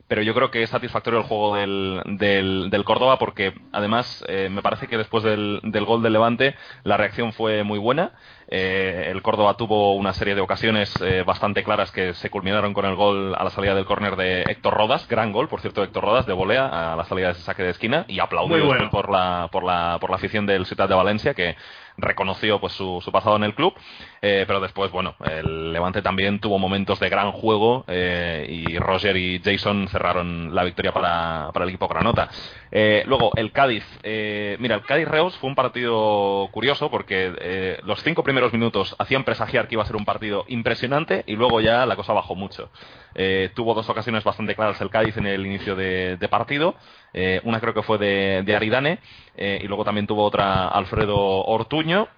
[0.08, 4.50] pero yo creo que es satisfactorio el juego del, del, del Córdoba porque además eh,
[4.52, 8.12] me parece que después del, del, gol del Levante la reacción fue muy buena.
[8.48, 12.86] Eh, el Córdoba tuvo una serie de ocasiones eh, bastante claras que se culminaron con
[12.86, 16.04] el gol a la salida del córner de Héctor Rodas, gran gol, por cierto, Héctor
[16.04, 19.50] Rodas de volea a la salida de ese saque de esquina y aplaudido por, la,
[19.52, 21.56] por, la, por la afición del Ciudad de Valencia que
[21.98, 23.74] reconoció pues su, su pasado en el club,
[24.22, 29.16] eh, pero después, bueno, el Levante también tuvo momentos de gran juego eh, y Roger
[29.18, 32.30] y Jason cerraron la victoria para, para el equipo Granota.
[32.78, 33.86] Eh, luego, el Cádiz.
[34.04, 39.24] Eh, mira, el Cádiz-Reus fue un partido curioso porque eh, los cinco primeros minutos hacían
[39.24, 42.70] presagiar que iba a ser un partido impresionante y luego ya la cosa bajó mucho.
[43.16, 46.76] Eh, tuvo dos ocasiones bastante claras el Cádiz en el inicio de, partido.
[47.14, 49.00] Eh, una creo que fue de, de Aridane
[49.38, 52.10] y luego también tuvo otra Alfredo Ortuño.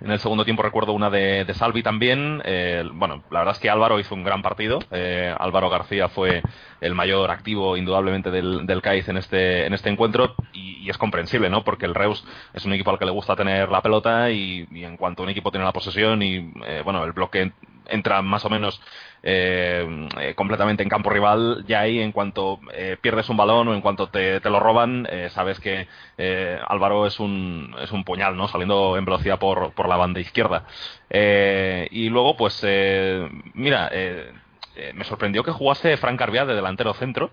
[0.00, 2.40] En el segundo tiempo recuerdo una de, Salvi también.
[2.44, 4.78] Eh, bueno, la verdad es que Álvaro hizo un gran partido.
[4.92, 6.42] Eh, Álvaro García fue
[6.80, 10.34] el mayor activo, indudablemente, del, del CAIZ en este, en este encuentro.
[10.52, 11.64] Y, y, es comprensible, ¿no?
[11.64, 14.84] Porque el Reus es un equipo al que le gusta tener la pelota y, y
[14.84, 17.52] en cuanto un equipo tiene la posesión y, eh, bueno, el bloque
[17.88, 18.80] entra más o menos
[19.22, 23.74] eh, eh, completamente en campo rival, ya ahí en cuanto eh, pierdes un balón o
[23.74, 25.88] en cuanto te, lo roban, sabes que
[26.66, 28.48] Álvaro es un, es un puñal, ¿no?
[28.48, 30.64] Saliendo en velocidad por, por la banda izquierda.
[31.10, 32.64] y luego, pues,
[33.54, 33.90] mira,
[34.94, 37.30] me sorprendió que jugase Frank Carvia de delantero centro.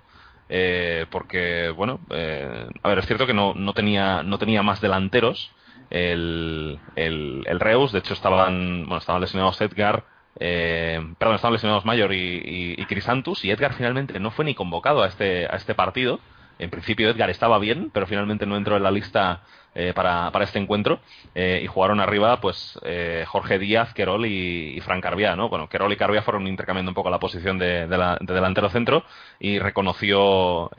[1.11, 5.51] porque bueno a ver es cierto que no, no tenía no tenía más delanteros
[5.89, 10.03] el, el, el Reus de hecho estaban bueno estaban lesionados Edgar
[10.39, 15.03] eh, perdón, estaban lesionados Mayor y, y, Crisantus y Edgar finalmente no fue ni convocado
[15.03, 16.19] a este, a este partido.
[16.59, 19.41] En principio Edgar estaba bien, pero finalmente no entró en la lista
[19.77, 21.01] eh, para, para, este encuentro
[21.33, 25.49] eh, y jugaron arriba pues eh, Jorge Díaz, Querol y, y Fran Carbia, ¿no?
[25.49, 29.03] Bueno, Querol y Carbia fueron intercambiando un poco la posición de, delantero centro
[29.37, 30.71] y reconoció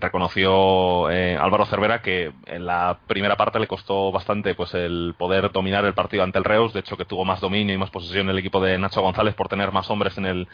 [0.00, 5.84] reconoció Álvaro Cervera que en la primera parte le costó bastante pues el poder dominar
[5.84, 8.38] el partido ante el Reus, de hecho que tuvo más dominio y más posesión el
[8.38, 10.48] equipo de Nacho González por tener más hombres en el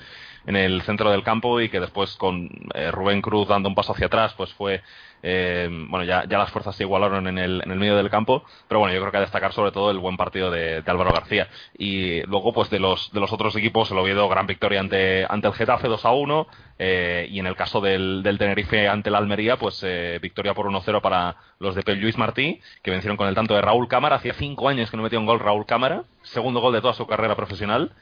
[0.47, 2.51] en el centro del campo y que después con
[2.93, 4.83] Rubén Cruz dando un paso hacia atrás pues fue
[5.23, 8.45] eh, bueno, ya, ya las fuerzas se igualaron en el, en el medio del campo,
[8.69, 11.49] pero bueno, yo creo que a destacar sobre todo el buen partido de, Álvaro García.
[11.79, 15.47] Y luego, pues de los, de los otros equipos, el Oviedo, gran victoria ante, ante
[15.47, 16.47] el Getafe 2 a 1,
[16.79, 20.67] eh, y en el caso del, del Tenerife ante el Almería, pues eh, victoria por
[20.67, 24.17] 1-0 para los de Luis Martí, que vencieron con el tanto de Raúl Cámara.
[24.17, 27.07] Hacía cinco años que no metía un gol Raúl Cámara, segundo gol de toda su
[27.07, 27.93] carrera profesional.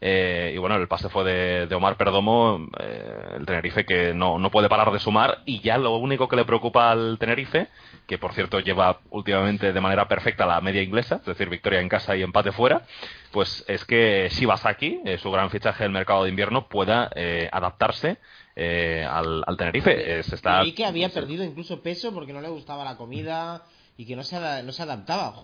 [0.00, 4.50] Eh, y bueno, el pase fue de, Omar Perdomo, eh, el Tenerife que no, no,
[4.50, 7.66] puede parar de sumar y ya lo único que le preocupa al Tenerife,
[8.06, 11.88] que por cierto lleva últimamente de manera perfecta la media inglesa, es decir, victoria en
[11.88, 12.82] casa y empate fuera,
[13.32, 17.10] pues es que Shibasaki, eh, su gran fichaje del mercado de invierno, pueda
[17.50, 18.18] adaptarse
[18.56, 20.22] al, Tenerife.
[20.22, 20.64] se está...
[20.64, 23.64] Y que había perdido incluso peso porque no le gustaba la comida
[23.96, 25.34] y que no se, no se adaptaba.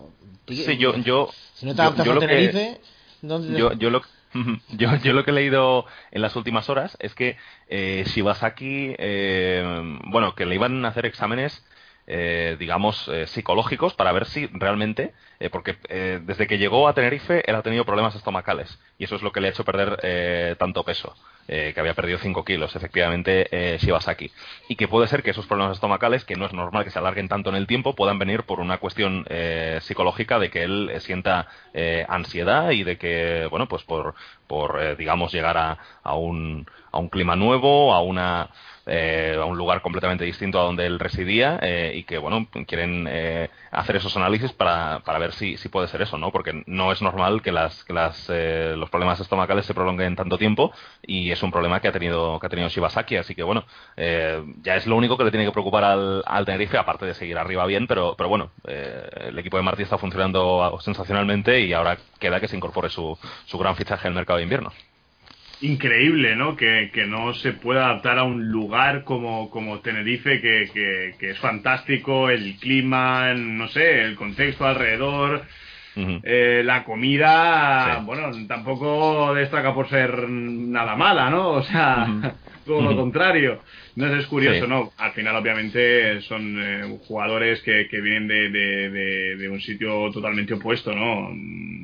[0.47, 2.79] sí, yo, yo, si no te adaptas al Tenerife...
[3.21, 4.01] Yo, yo, lo,
[4.69, 9.97] Yo, yo lo que he leído en las últimas horas es que eh, Shibasaki, eh,
[10.07, 11.65] bueno, que le iban a hacer exámenes,
[12.07, 15.77] eh, digamos, eh, psicológicos para ver si realmente, eh, porque
[16.25, 19.41] desde que llegó a Tenerife él ha tenido problemas estomacales y eso es lo que
[19.41, 21.15] le ha hecho perder tanto peso.
[21.47, 24.31] Eh, que había perdido 5 kilos, efectivamente, eh, Shibasaki.
[24.67, 27.27] Y que puede ser que esos problemas estomacales, que no es normal que se alarguen
[27.27, 31.47] tanto en el tiempo, puedan venir por una cuestión eh, psicológica de que él sienta
[32.07, 34.15] ansiedad y de que, bueno, pues por,
[34.47, 38.49] por digamos, llegar a, a, un, a un clima nuevo, a una
[38.87, 43.07] eh, a un lugar completamente distinto a donde él residía eh, y que, bueno, quieren
[43.09, 46.31] eh, hacer esos análisis para, para ver si, si puede ser eso, ¿no?
[46.31, 50.71] Porque no es normal que, las, que las, los problemas estomacales se prolonguen tanto tiempo
[51.01, 53.65] y es un problema que ha tenido, que ha tenido Shibasaki, así que, bueno,
[53.97, 57.37] ya es lo único que le tiene que preocupar al, al Tenerife, aparte de seguir
[57.37, 62.39] arriba bien, pero, pero bueno, el equipo de Martí está funcionando sensacionalmente y ahora queda
[62.39, 64.71] que se incorpore su, su gran fichaje en el mercado de invierno
[65.65, 66.55] increíble, ¿no?
[66.55, 71.31] Que, que, no se pueda adaptar a un lugar como, como Tenerife, que, que, que,
[71.31, 75.43] es fantástico, el clima, no sé, el contexto alrededor,
[75.97, 81.51] eh, la comida, bueno, tampoco destaca por ser nada mala, ¿no?
[81.51, 82.05] O sea,
[82.65, 83.61] todo lo contrario.
[83.95, 84.91] No es curioso, ¿no?
[84.97, 90.53] Al final, obviamente, son eh, jugadores que, que vienen de, de, de, un sitio totalmente
[90.53, 91.29] opuesto, ¿no?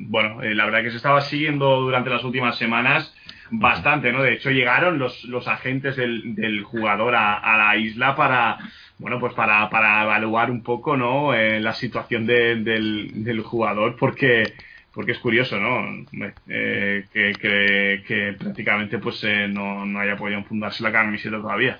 [0.08, 3.14] Bueno, eh, la verdad que se estaba siguiendo durante las últimas semanas
[3.52, 4.22] bastante, ¿no?
[4.22, 8.58] De hecho, llegaron los, los agentes del, del jugador a, a, la isla para,
[8.98, 11.34] bueno, pues para, para evaluar un poco, ¿no?
[11.34, 14.54] Eh, la situación del, del jugador, porque,
[14.94, 16.04] porque es curioso, ¿no?
[16.48, 21.78] Eh, que, que, que, prácticamente pues eh, no, no haya podido fundarse la camiseta todavía.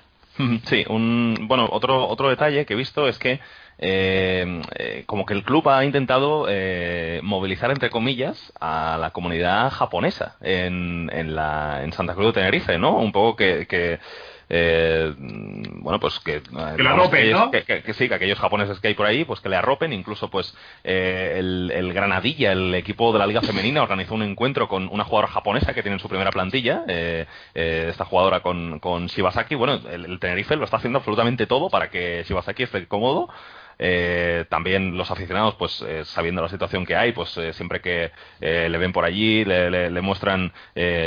[0.65, 3.39] Sí, un, bueno, otro, otro detalle que he visto es que
[3.77, 9.71] eh, eh, como que el club ha intentado eh, movilizar, entre comillas, a la comunidad
[9.71, 12.97] japonesa en, en, la, en Santa Cruz de Tenerife, ¿no?
[12.97, 13.99] Un poco que, que
[14.49, 17.49] eh, bueno, pues que, que, arropen, ¿no?
[17.49, 20.55] que, sí, que aquellos japoneses que hay por ahí, pues que le arropen, incluso pues
[20.83, 25.05] eh, el, el, Granadilla, el equipo de la Liga Femenina, organizó un encuentro con una
[25.05, 29.55] jugadora japonesa que tiene en su primera plantilla, eh, eh, esta jugadora con, con Shibasaki,
[29.55, 33.29] bueno, el, el Tenerife lo está haciendo absolutamente todo para que Shibasaki esté cómodo,
[33.79, 38.11] eh, también los aficionados, pues eh, sabiendo la situación que hay, pues eh, siempre que
[38.39, 40.51] le ven por allí, le, le, muestran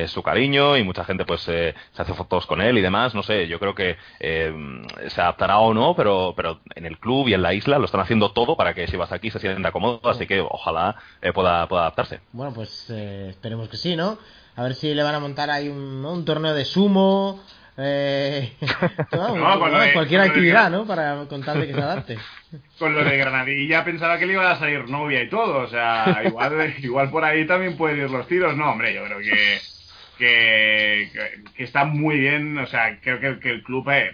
[0.07, 3.15] su cariño y mucha gente pues se hace fotos con él y demás.
[3.15, 7.35] No sé, yo creo que se adaptará o no, pero, pero en el club y
[7.35, 10.01] en la isla lo están haciendo todo para que si vas aquí se sienta cómodo,
[10.09, 10.97] así que ojalá
[11.35, 12.21] pueda, pueda adaptarse.
[12.33, 14.19] Bueno, pues esperemos que sí, ¿no?
[14.57, 17.43] A ver si le van a montar ahí un torneo de sumo
[17.79, 18.53] Eh,
[19.93, 20.87] cualquier actividad, ¿no?
[20.87, 22.19] Para contarle que se adapte.
[22.79, 26.23] Con lo de Granadilla pensaba que le iba a salir novia y todo, o sea,
[26.25, 28.57] igual, igual por ahí también pueden ir los tiros.
[28.57, 29.59] No, hombre, yo creo que,
[30.19, 31.11] que,
[31.55, 34.11] que está muy bien, o sea, creo que, que el club eh,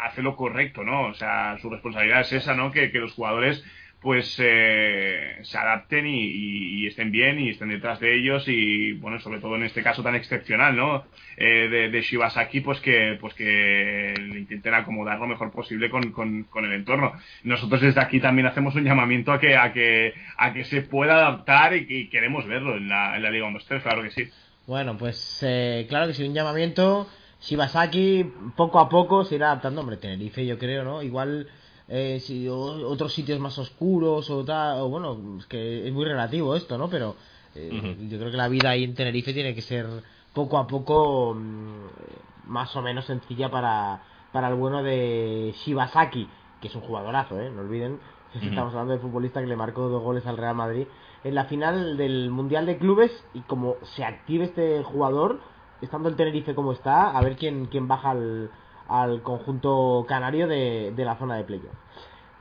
[0.00, 1.08] hace lo correcto, ¿no?
[1.08, 2.72] O sea, su responsabilidad es esa, ¿no?
[2.72, 3.62] Que, que los jugadores
[4.04, 9.40] pues eh, se adapten y, estén bien y estén detrás de ellos y bueno sobre
[9.40, 11.04] todo en este caso tan excepcional no
[11.38, 16.64] eh, de, de, Shibasaki pues que pues que intenten acomodar lo mejor posible con, con,
[16.66, 17.14] el entorno.
[17.44, 21.14] Nosotros desde aquí también hacemos un llamamiento a que a que a que se pueda
[21.26, 24.28] adaptar y, queremos verlo en la, en la Liga 1-3 claro que sí.
[24.66, 27.08] Bueno pues eh, claro que sí un llamamiento.
[27.40, 29.80] Shibasaki poco a poco se irá adaptando.
[29.80, 31.48] Hombre Tenerife yo creo no igual
[31.88, 36.56] eh, si otros sitios más oscuros o tal, o bueno, es que es muy relativo
[36.56, 36.88] esto, ¿no?
[36.88, 37.16] Pero
[37.54, 39.86] eh, yo creo que la vida ahí en Tenerife tiene que ser
[40.32, 46.28] poco a poco mm, más o menos sencilla para, para el bueno de Shibasaki,
[46.60, 47.50] que es un jugadorazo, ¿eh?
[47.50, 48.00] No olviden,
[48.34, 50.86] estamos hablando de futbolista que le marcó dos goles al Real Madrid
[51.22, 55.40] en la final del Mundial de Clubes y como se active este jugador,
[55.80, 58.50] estando el Tenerife como está, a ver quién, quién baja al
[58.88, 61.72] al conjunto canario de, la zona de playoff.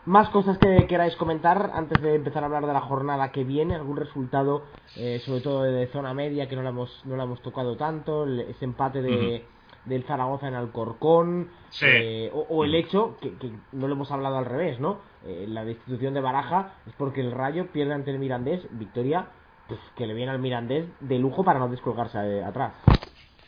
[0.05, 3.75] Más cosas que queráis comentar antes de empezar a hablar de la jornada que viene,
[3.75, 4.63] algún resultado,
[4.97, 8.25] eh, sobre todo de zona media, que no la hemos, no la hemos tocado tanto,
[8.25, 9.45] ese empate de,
[9.85, 11.49] del Zaragoza en Alcorcón,
[11.81, 13.33] eh, o, el hecho, que,
[13.71, 14.99] no lo hemos hablado al revés, ¿no?
[15.25, 19.27] Eh, la destitución de Baraja es porque el Rayo pierde ante el Mirandés, victoria
[19.67, 22.73] pues, que le viene al Mirandés de lujo para no descolgarse atrás.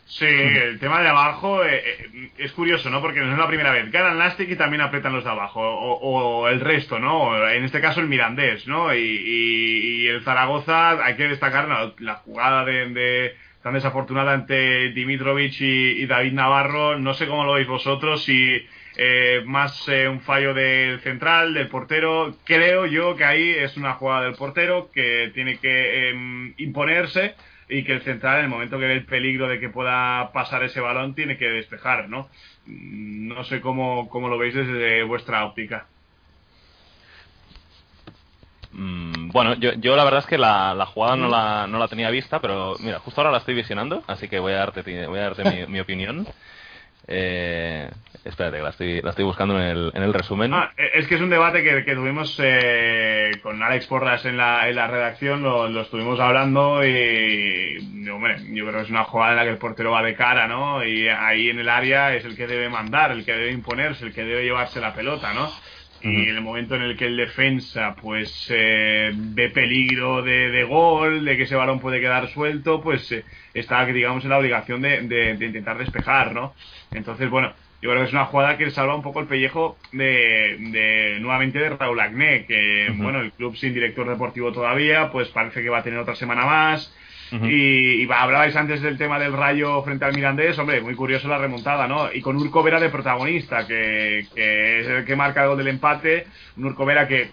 [0.07, 3.01] Sí, el tema de abajo eh, eh, es curioso, ¿no?
[3.01, 3.91] Porque no es la primera vez.
[3.91, 5.61] Ganan Nastic y también apretan los de abajo.
[5.61, 7.47] O, el resto, ¿no?
[7.49, 8.93] En este caso el Mirandés, ¿no?
[8.93, 11.67] Y, el Zaragoza, hay que destacar
[11.99, 16.99] la, jugada de, tan desafortunada ante Dimitrovic y, David Navarro.
[16.99, 18.63] No sé cómo lo veis vosotros, si
[18.97, 22.37] eh, más un fallo del central, del portero.
[22.45, 27.33] Creo yo que ahí es una jugada del portero que tiene que em, imponerse
[27.67, 30.63] y que el central, en el momento que ve el peligro de que pueda pasar
[30.63, 32.29] ese balón, tiene que despejar, ¿no?
[32.65, 35.87] Mm, no sé cómo, cómo lo veis desde vuestra óptica.
[38.71, 41.87] Mm, bueno, yo, yo la verdad es que la, la jugada no la, no la
[41.87, 45.19] tenía vista, pero mira, justo ahora la estoy visionando, así que voy a darte, voy
[45.19, 46.27] a darte mi, mi opinión.
[47.07, 47.89] Eh,
[48.23, 50.53] espérate, la estoy, buscando en el, en el resumen.
[50.53, 54.87] Ah, eh, es que es un debate que, tuvimos eh, con Alex Porras en la,
[54.87, 59.57] redacción, lo, estuvimos hablando y, yo creo que es una jugada en la que el
[59.57, 60.83] portero va de cara, ¿no?
[60.83, 64.13] Y ahí en el área es el que debe mandar, el que debe imponerse, el
[64.13, 65.51] que debe llevarse la pelota, ¿no?
[66.01, 70.63] Y en el momento en el que el defensa pues eh, ve peligro de, de,
[70.63, 74.81] gol, de que ese balón puede quedar suelto, pues eh, está digamos en la obligación
[74.81, 76.53] de, de, intentar despejar, ¿no?
[76.91, 80.57] Entonces, bueno, yo creo que es una jugada que salva un poco el pellejo de,
[80.59, 85.63] de nuevamente de Raúl Agné, que bueno, el club sin director deportivo todavía, pues parece
[85.63, 86.93] que va a tener otra semana más
[87.31, 91.87] y, hablabais antes del tema del Rayo frente al Mirandés, hombre, muy curioso la remontada,
[91.87, 92.11] ¿no?
[92.13, 96.27] Y con Urco Vera de protagonista, que, es el que marca el gol del empate,
[96.57, 97.31] un Urco Vera que,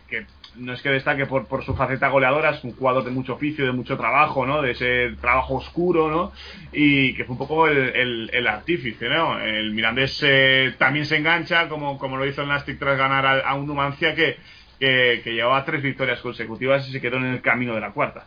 [0.56, 3.64] no es que destaque por, por su faceta goleadora, es un jugador de mucho oficio,
[3.64, 4.62] de mucho trabajo, ¿no?
[4.62, 6.32] De ese trabajo oscuro, ¿no?
[6.72, 9.38] Y que fue un poco el, el, artífice, ¿no?
[9.40, 13.54] El Mirandés eh, también se engancha, como, como lo hizo el Nastic tras ganar a,
[13.54, 14.36] un Numancia que,
[14.78, 18.26] que, que llevaba tres victorias consecutivas y se quedó en el camino de la cuarta.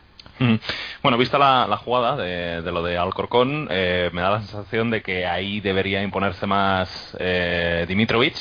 [1.02, 5.26] Bueno, vista la, jugada de, lo de Alcorcón, eh, me da la sensación de que
[5.26, 8.36] ahí debería imponerse más eh, Dimitrovic.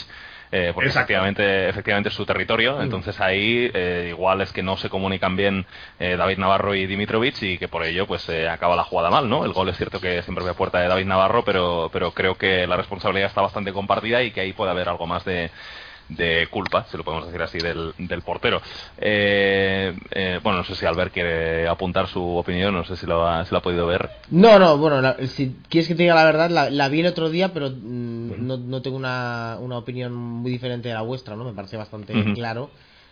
[0.51, 2.81] Eh, porque efectivamente, efectivamente es su territorio, mm.
[2.81, 5.65] entonces ahí eh, igual es que no se comunican bien
[5.99, 9.43] David Navarro y Dimitrovic y que por ello pues acaba la jugada mal, ¿no?
[9.43, 12.35] El gol es cierto que siempre ve a puerta de David Navarro, pero, pero creo
[12.35, 15.49] que la responsabilidad está bastante compartida y que ahí puede haber algo más de,
[16.09, 18.61] de culpa, si lo podemos decir así, del, del portero.
[18.97, 23.27] Eh, eh, bueno, no sé si Albert quiere apuntar su opinión, no sé si lo
[23.27, 24.09] ha, si lo ha podido ver.
[24.29, 27.53] No, no, bueno, si quieres que te diga la verdad, la, vi el otro día,
[27.53, 31.43] pero mm, no, no, tengo una, una, opinión muy diferente de la vuestra, ¿no?
[31.43, 32.69] Me parece bastante claro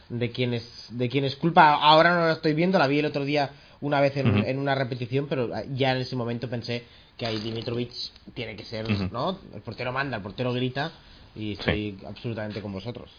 [0.09, 1.73] de quién, es, de quién es culpa.
[1.73, 3.51] Ahora no la estoy viendo, la vi el otro día
[3.81, 6.83] una vez en, en una repetición, pero ya en ese momento pensé
[7.17, 7.91] que ahí Dimitrovic
[8.33, 9.39] tiene que ser, ¿no?
[9.53, 10.91] El portero manda, el portero grita
[11.35, 13.09] y estoy absolutamente con vosotros.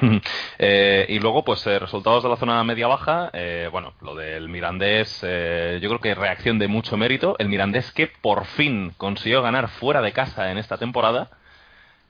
[0.64, 3.30] Eh, y luego, pues eh, resultados de la zona media-baja.
[3.32, 7.34] Eh, bueno, lo del Mirandés, yo creo que reacción de mucho mérito.
[7.40, 11.30] El Mirandés que por fin consiguió ganar fuera de casa en esta temporada.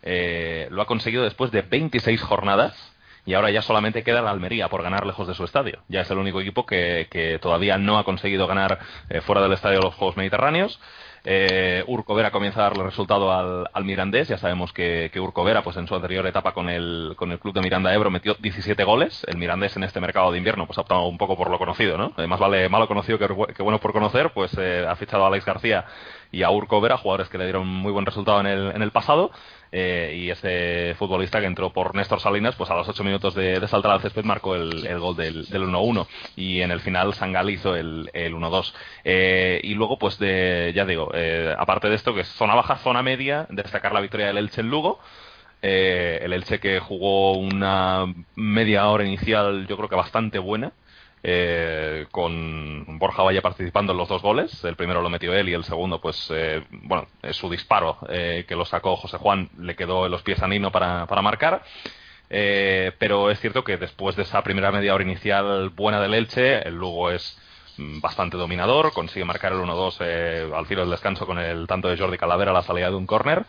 [0.02, 2.90] lo ha conseguido después de 26 jornadas.
[3.24, 5.78] Y ahora ya solamente queda la Almería por ganar lejos de su estadio.
[5.88, 8.80] Ya es el único equipo que, que todavía no ha conseguido ganar
[9.22, 10.78] fuera del estadio de los Juegos Mediterráneos.
[11.24, 14.28] Eh, Urco Vera comienza a darle resultado al, Mirandés.
[14.28, 17.60] Ya sabemos que, que, Urco Vera, pues en su anterior etapa con el, club de
[17.60, 19.24] Miranda Ebro, metió 17 goles.
[19.28, 21.96] El Mirandés en este mercado de invierno, pues ha optado un poco por lo conocido,
[21.96, 22.12] ¿no?
[22.26, 25.84] más vale malo conocido que, bueno por conocer, pues eh, ha fichado a Alex García
[26.30, 28.90] y a Urco Vera, jugadores que le dieron muy buen resultado en el, en el
[28.90, 29.30] pasado.
[29.74, 33.58] Eh, y ese futbolista que entró por Néstor Salinas, pues a los 8 minutos de,
[33.58, 36.06] de saltar al césped marcó el, el gol del, del 1-1
[36.36, 38.74] y en el final Sangal hizo el, el 1-2.
[39.04, 42.76] Eh, y luego, pues de, ya digo, eh, aparte de esto, que es zona baja,
[42.76, 45.00] zona media, destacar la victoria del Elche en Lugo.
[45.62, 50.72] Eh, el Elche que jugó una media hora inicial, yo creo que bastante buena,
[51.22, 54.64] eh, con Borja Valle participando en los dos goles.
[54.64, 58.56] El primero lo metió él y el segundo, pues, eh, bueno, su disparo eh, que
[58.56, 61.62] lo sacó José Juan le quedó en los pies a Nino para, para marcar.
[62.34, 66.66] Eh, pero es cierto que después de esa primera media hora inicial buena del Elche,
[66.66, 67.38] el Lugo es
[67.76, 71.88] mm, bastante dominador, consigue marcar el 1-2 eh, al filo del descanso con el tanto
[71.88, 73.44] de Jordi Calavera a la salida de un córner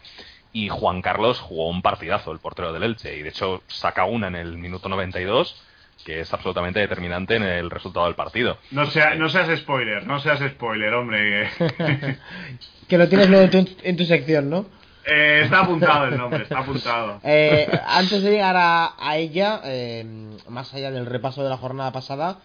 [0.51, 4.27] y Juan Carlos jugó un partidazo, el portero del Elche, y de hecho saca una
[4.27, 5.63] en el minuto 92
[6.03, 8.57] que es absolutamente determinante en el resultado del partido.
[8.71, 11.49] No, sea, no seas spoiler, no seas spoiler, hombre.
[12.87, 14.65] que lo tienes luego en tu, en tu sección, ¿no?
[15.05, 17.19] Eh, está apuntado el nombre, está apuntado.
[17.23, 20.05] Eh, antes de llegar a, a ella, eh,
[20.47, 22.39] más allá del repaso de la jornada pasada,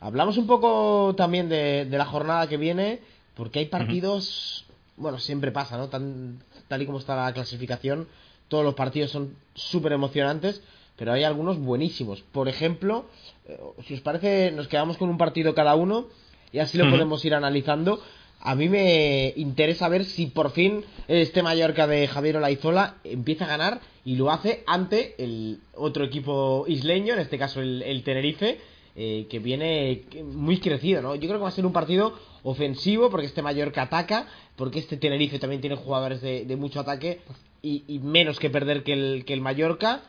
[0.00, 3.00] hablamos un poco también de, de la jornada que viene,
[3.34, 5.02] porque hay partidos, uh -huh.
[5.02, 5.88] bueno, siempre pasa, ¿no?
[5.88, 8.08] Tan, tal y como está la clasificación,
[8.48, 10.62] todos los partidos son súper emocionantes,
[10.96, 12.22] pero hay algunos buenísimos.
[12.32, 13.06] Por ejemplo,
[13.48, 16.06] eh, si os parece, nos quedamos con un partido cada uno
[16.52, 16.92] y así lo uh -huh.
[16.92, 18.00] podemos ir analizando.
[18.40, 23.48] A mí me interesa ver si por fin este Mallorca de Javier Olaizola empieza a
[23.48, 28.58] ganar y lo hace ante el otro equipo isleño, en este caso el, el Tenerife,
[28.96, 31.14] eh, que viene muy crecido, ¿no?
[31.14, 32.12] Yo creo que va a ser un partido
[32.42, 34.26] ofensivo porque este Mallorca ataca,
[34.56, 37.20] porque este Tenerife también tiene jugadores de, de mucho ataque
[37.62, 40.02] y, y, menos que perder que el, que el Mallorca.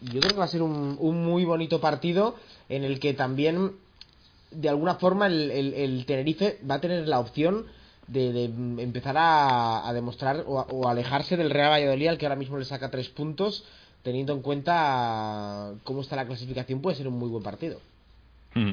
[0.00, 2.36] Yo creo que va a ser un, un muy bonito partido
[2.68, 3.72] en el que también
[4.50, 7.66] de alguna forma el, el, Tenerife va a tener la opción
[8.06, 12.64] de, empezar a, a demostrar o, alejarse del Real Valladolid al que ahora mismo le
[12.64, 13.64] saca tres puntos
[14.02, 17.80] teniendo en cuenta cómo está la clasificación puede ser un muy buen partido
[18.54, 18.70] mm.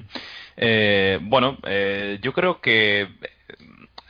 [0.57, 3.07] eh, bueno eh, yo creo que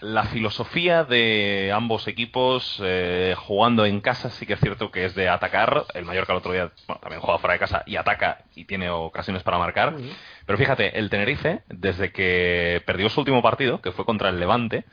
[0.02, 5.16] la filosofía de ambos equipos eh, jugando en casa sí que es cierto que es
[5.16, 5.86] de atacar.
[5.93, 8.89] El Mallorca el otro día bueno, también juega fuera de casa y ataca y tiene
[8.89, 9.95] ocasiones para marcar.
[10.45, 14.86] Pero fíjate, el Tenerife, desde que perdió su último partido, que fue contra el Levante,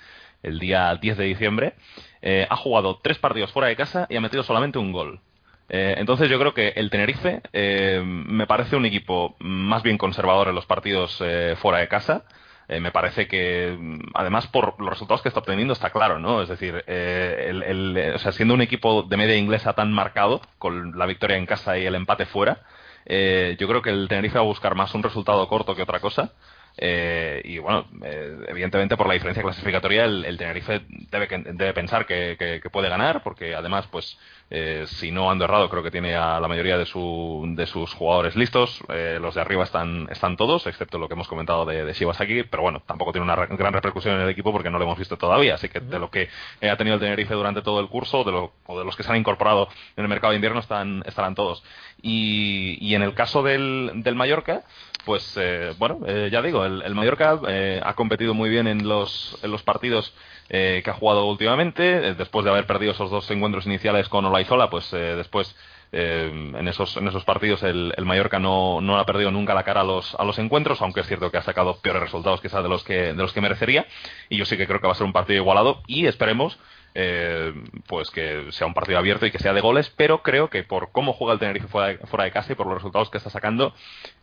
[0.43, 1.75] el día 10 de diciembre,
[2.23, 5.21] eh, ha jugado tres partidos fuera de casa y ha metido solamente un gol.
[5.69, 10.49] Eh, entonces yo creo que el Tenerife eh, me parece un equipo más bien conservador
[10.49, 12.25] en los partidos eh, fuera de casa.
[12.69, 13.79] Eh, me parece que,
[14.13, 16.43] además, por los resultados que está obteniendo, está claro, ¿no?
[16.43, 20.43] Es decir, eh, el, el, o sea, siendo un equipo de media inglesa tan marcado,
[20.59, 22.63] con la victoria en casa y el empate fuera,
[23.07, 26.01] eh, yo creo que el Tenerife va a buscar más un resultado corto que otra
[26.01, 26.33] cosa.
[26.81, 32.07] Eh, y bueno, eh, evidentemente por la diferencia clasificatoria el, el Tenerife debe, debe pensar
[32.07, 34.17] que, que, que, puede ganar, porque además, pues,
[34.51, 37.93] eh, si no ando errado, creo que tiene a la mayoría de, su, de sus
[37.95, 38.81] jugadores listos.
[38.89, 42.45] Eh, los de arriba están, están todos, excepto lo que hemos comentado de, de Shibasaki,
[42.45, 44.99] pero bueno, tampoco tiene una re gran repercusión en el equipo porque no lo hemos
[44.99, 45.55] visto todavía.
[45.57, 46.29] Así que de lo que
[46.63, 49.11] ha tenido el Tenerife durante todo el curso, de lo, o de los que se
[49.11, 51.65] han incorporado en el mercado de invierno, están, estarán todos.
[52.01, 54.63] Y, y en el caso del, del Mallorca,
[55.05, 59.39] pues eh, bueno, eh, ya digo, el, Mallorca eh, ha competido muy bien en los,
[59.43, 60.13] en los partidos
[60.49, 64.25] eh, que ha jugado últimamente, eh, después de haber perdido esos dos encuentros iniciales con
[64.25, 65.57] Olaizola, pues eh, después
[65.91, 69.81] en, esos, en esos partidos el, el Mallorca no, no ha perdido nunca la cara
[69.81, 72.69] a los, a los encuentros, aunque es cierto que ha sacado peores resultados quizás de
[72.69, 73.87] los que, de los que merecería,
[74.29, 76.59] y yo sí que creo que va a ser un partido igualado, y esperemos
[77.01, 77.55] eh,
[77.87, 80.91] pues que sea un partido abierto y que sea de goles, pero creo que por
[80.91, 83.73] cómo juega el Tenerife fuera de, casa y por los resultados que está sacando,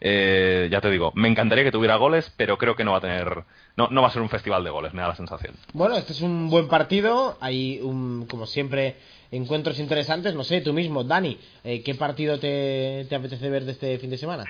[0.02, 3.02] eh, ya te digo, me encantaría que tuviera goles, pero creo que no va a
[3.02, 3.46] tener,
[3.78, 5.56] no, no va a ser un festival de goles, me da la sensación.
[5.72, 8.98] Bueno, este es un buen partido, hay un, como siempre,
[9.32, 13.72] encuentros interesantes, no sé, tú mismo, Dani, eh, ¿qué partido te, te apetece ver de
[13.72, 14.44] este fin de semana?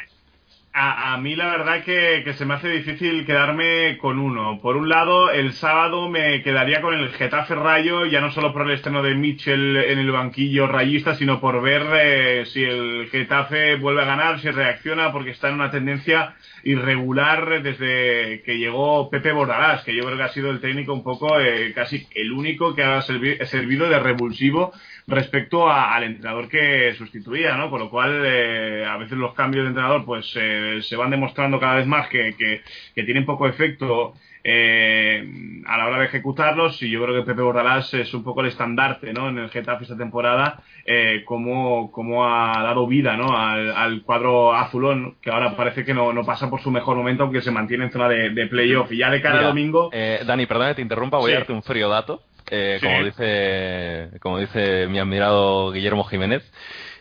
[0.77, 4.59] A, a, mí la verdad que, que, se me hace difícil quedarme con uno.
[4.61, 8.63] Por un lado, el sábado me quedaría con el Getafe Rayo, ya no solo por
[8.63, 13.77] el estreno de Mitchell en el banquillo rayista, sino por ver eh, si el Getafe
[13.77, 19.31] vuelve a ganar, si reacciona, porque está en una tendencia irregular desde que llegó Pepe
[19.31, 22.75] Bordalás, que yo creo que ha sido el técnico un poco eh, casi el único
[22.75, 24.73] que ha servi servido de revulsivo
[25.07, 27.69] respecto a, al entrenador que sustituía, ¿no?
[27.69, 31.59] Con lo cual, eh, a veces los cambios de entrenador, pues, eh, se van demostrando
[31.59, 32.61] cada vez más que, que,
[32.93, 34.15] que tienen poco efecto
[34.47, 35.27] eh,
[35.65, 38.47] a la hora de ejecutarlos y yo creo que Pepe Bordalás es un poco el
[38.47, 39.27] estandarte ¿no?
[39.27, 43.35] en el Getafe esta temporada eh, como ha dado vida ¿no?
[43.35, 47.41] al, cuadro azulón que ahora parece que no, no, pasa por su mejor momento aunque
[47.41, 50.67] se mantiene en zona de, playoff y ya de cara a domingo eh, Dani perdón
[50.67, 52.21] que te interrumpa voy a darte un frío dato
[52.51, 56.43] eh, como dice como dice mi admirado Guillermo Jiménez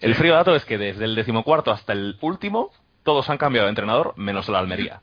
[0.01, 2.71] el frío dato es que desde el decimocuarto hasta el último
[3.05, 5.01] todos han cambiado de entrenador menos la Almería.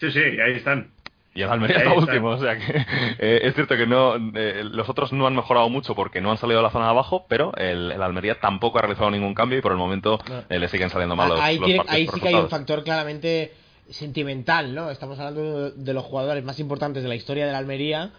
[0.00, 0.90] Sí sí ahí están.
[1.34, 2.84] Y el Almería está último, o sea que
[3.18, 6.38] eh, es cierto que no eh, los otros no han mejorado mucho porque no han
[6.38, 9.62] salido de la zona de abajo, pero el, Almería tampoco ha realizado ningún cambio y
[9.62, 12.48] por el momento eh, le siguen saliendo mal los, ahí, ahí sí que hay un
[12.48, 13.52] factor claramente
[13.88, 14.90] sentimental, ¿no?
[14.90, 18.10] Estamos hablando de los jugadores más importantes de la historia de la Almería,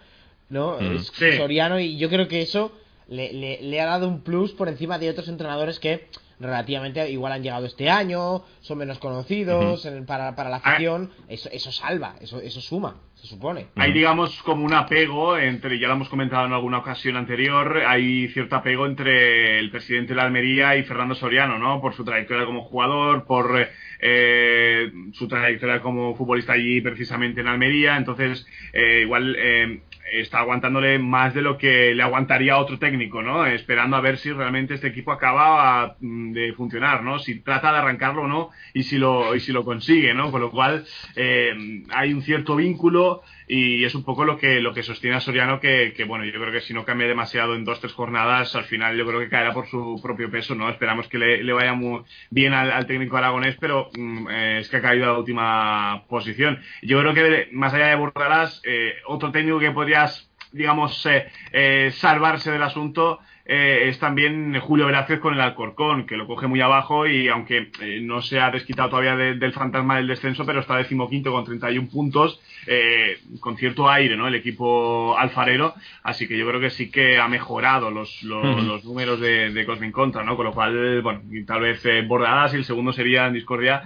[0.49, 0.79] ¿no?
[0.79, 0.95] Mm.
[0.95, 2.71] Es Soriano y yo creo que eso
[3.07, 3.31] le,
[3.61, 6.07] le ha dado un plus por encima de otros entrenadores que
[6.39, 10.61] relativamente igual han llegado este año, son menos conocidos para, para, la ah.
[10.63, 13.67] afición, eso, eso salva, eso, eso suma, se supone.
[13.75, 18.29] Hay, digamos, como un apego entre, ya lo hemos comentado en alguna ocasión anterior, hay
[18.29, 21.81] cierto apego entre el presidente de la Almería y Fernando Soriano, ¿no?
[21.81, 23.67] Por su trayectoria como jugador, por
[23.99, 29.81] eh, su trayectoria como futbolista allí precisamente en Almería, entonces eh, igual eh,
[30.13, 33.45] está aguantándole más de lo que le aguantaría a otro técnico, ¿no?
[33.45, 37.19] Esperando a ver si realmente este equipo acaba mm, de funcionar, ¿no?
[37.19, 40.31] Si trata de arrancarlo o no y si lo, y si lo consigue, ¿no?
[40.31, 44.75] Con lo cual eh, hay un cierto vínculo y es un poco lo que, lo
[44.75, 47.65] que sostiene a Soriano que, que, bueno, yo creo que si no cambia demasiado en
[47.65, 50.69] dos, tres jornadas, al final yo creo que caerá por su propio peso, ¿no?
[50.69, 54.77] Esperamos que le, le vaya muy bien al, técnico aragonés, pero mm, eh, es que
[54.77, 56.61] ha caído a la última posición.
[56.83, 61.07] Yo creo que más allá de Burgalas, eh, otro técnico que podrías, digamos,
[61.51, 63.19] eh, salvarse del asunto
[63.51, 67.71] eh, es también Julio Velázquez con el Alcorcón, que lo coge muy abajo y aunque
[67.81, 71.89] eh, no se ha desquitado todavía del fantasma del descenso, pero está decimoquinto con 31
[71.89, 74.27] puntos, eh, con cierto aire, ¿no?
[74.27, 75.73] El equipo alfarero,
[76.03, 79.91] así que yo creo que sí que ha mejorado los, los, números de, de Cosmin
[79.91, 80.35] Contra, ¿no?
[80.35, 83.81] Con lo cual, bueno, tal vez Bordadas y el segundo sería en discordia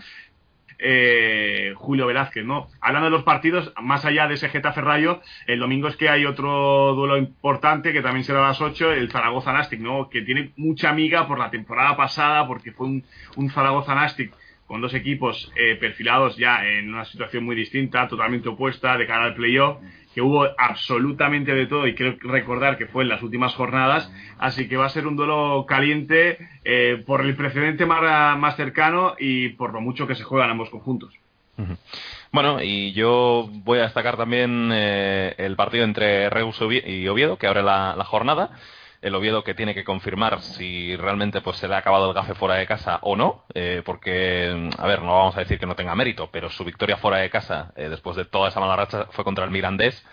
[0.86, 2.68] eh, Julio Velázquez, ¿no?
[2.82, 6.26] Hablando de los partidos, más allá de ese Getafe Rayo, el domingo es que hay
[6.26, 10.10] otro duelo importante que también será a las 8, el Zaragoza Nastic, ¿no?
[10.10, 13.04] Que tiene mucha amiga por la temporada pasada, porque fue un,
[13.38, 14.34] un Zaragoza Nastic
[14.68, 19.26] con dos equipos eh, perfilados ya en una situación muy distinta, totalmente opuesta de cara
[19.26, 19.78] al playoff
[20.14, 24.68] que hubo absolutamente de todo y quiero recordar que fue en las últimas jornadas, así
[24.68, 29.50] que va a ser un duelo caliente eh, por el precedente más, más, cercano y
[29.50, 31.14] por lo mucho que se juegan ambos conjuntos.
[32.32, 37.48] Bueno, y yo voy a destacar también eh, el partido entre Reus y Oviedo, que
[37.48, 38.52] abre la, la jornada
[39.04, 42.34] el Oviedo que tiene que confirmar si realmente pues se le ha acabado el gafe
[42.36, 45.76] fuera de casa o no, eh, porque, a ver, no vamos a decir que no
[45.76, 49.08] tenga mérito, pero su victoria fuera de casa, eh, después de toda esa mala racha,
[49.12, 50.06] fue contra el Mirandés,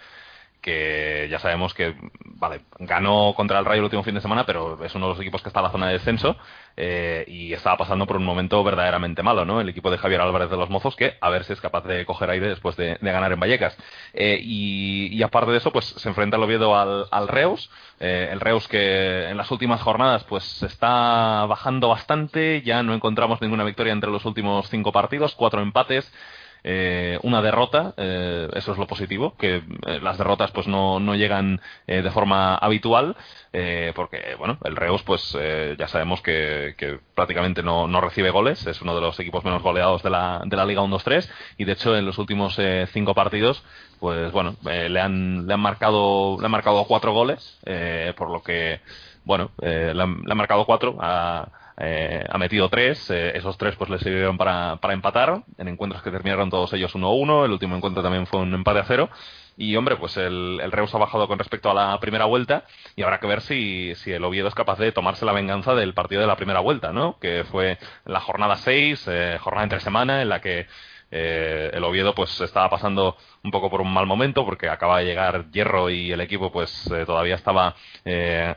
[0.60, 1.94] que ya sabemos que,
[2.24, 5.20] vale, ganó contra el Rayo el último fin de semana, pero es uno de los
[5.20, 6.36] equipos que está en la zona de descenso
[6.76, 9.60] eh, y estaba pasando por un momento verdaderamente malo, ¿no?
[9.60, 12.06] El equipo de Javier Álvarez de los Mozos, que a ver si es capaz de
[12.06, 13.76] coger aire después de, ganar en Vallecas.
[14.12, 18.68] Eh, y, aparte de eso, pues se enfrenta el Oviedo al, Reus, eh, el Reus
[18.68, 24.10] que en las últimas jornadas pues está bajando bastante, ya no encontramos ninguna victoria entre
[24.10, 26.10] los últimos cinco partidos, cuatro empates,
[26.62, 29.56] eh, una derrota, eh, eso es lo positivo, que
[29.86, 33.16] eh, las derrotas pues no, no llegan de forma habitual,
[33.94, 35.36] porque bueno, el Reus pues
[35.76, 39.62] ya sabemos que, que prácticamente no, no, recibe goles, es uno de los equipos menos
[39.62, 42.58] goleados de la, de la Liga 1-2-3 y de hecho en los últimos
[42.92, 43.64] cinco partidos
[43.98, 47.58] pues bueno, le, han, le han marcado le han marcado cuatro goles,
[48.16, 48.80] por lo que
[49.24, 51.48] bueno, le han, le, han, marcado cuatro a
[51.82, 55.44] eh, ha metido tres, eh, esos tres pues le sirvieron para, para empatar.
[55.56, 58.84] En encuentros que terminaron todos ellos 1-1, el último encuentro también fue un empate a
[58.84, 59.08] cero.
[59.56, 62.64] Y hombre, pues el, el Reus ha bajado con respecto a la primera vuelta
[62.96, 65.94] y habrá que ver si, si el Oviedo es capaz de tomarse la venganza del
[65.94, 67.18] partido de la primera vuelta, ¿no?
[67.18, 70.66] Que fue la jornada 6, eh, jornada entre semana, en la que
[71.10, 75.06] eh, el Oviedo pues estaba pasando un poco por un mal momento porque acaba de
[75.06, 77.74] llegar Hierro y el equipo pues todavía estaba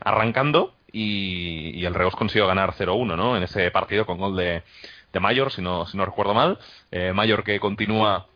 [0.00, 3.36] arrancando y, el Reus consiguió ganar 0-1 ¿no?
[3.36, 4.62] en ese partido con gol de,
[5.12, 6.58] de Mayor, si no, si no recuerdo mal.
[6.90, 8.26] Eh, Mayor que continúa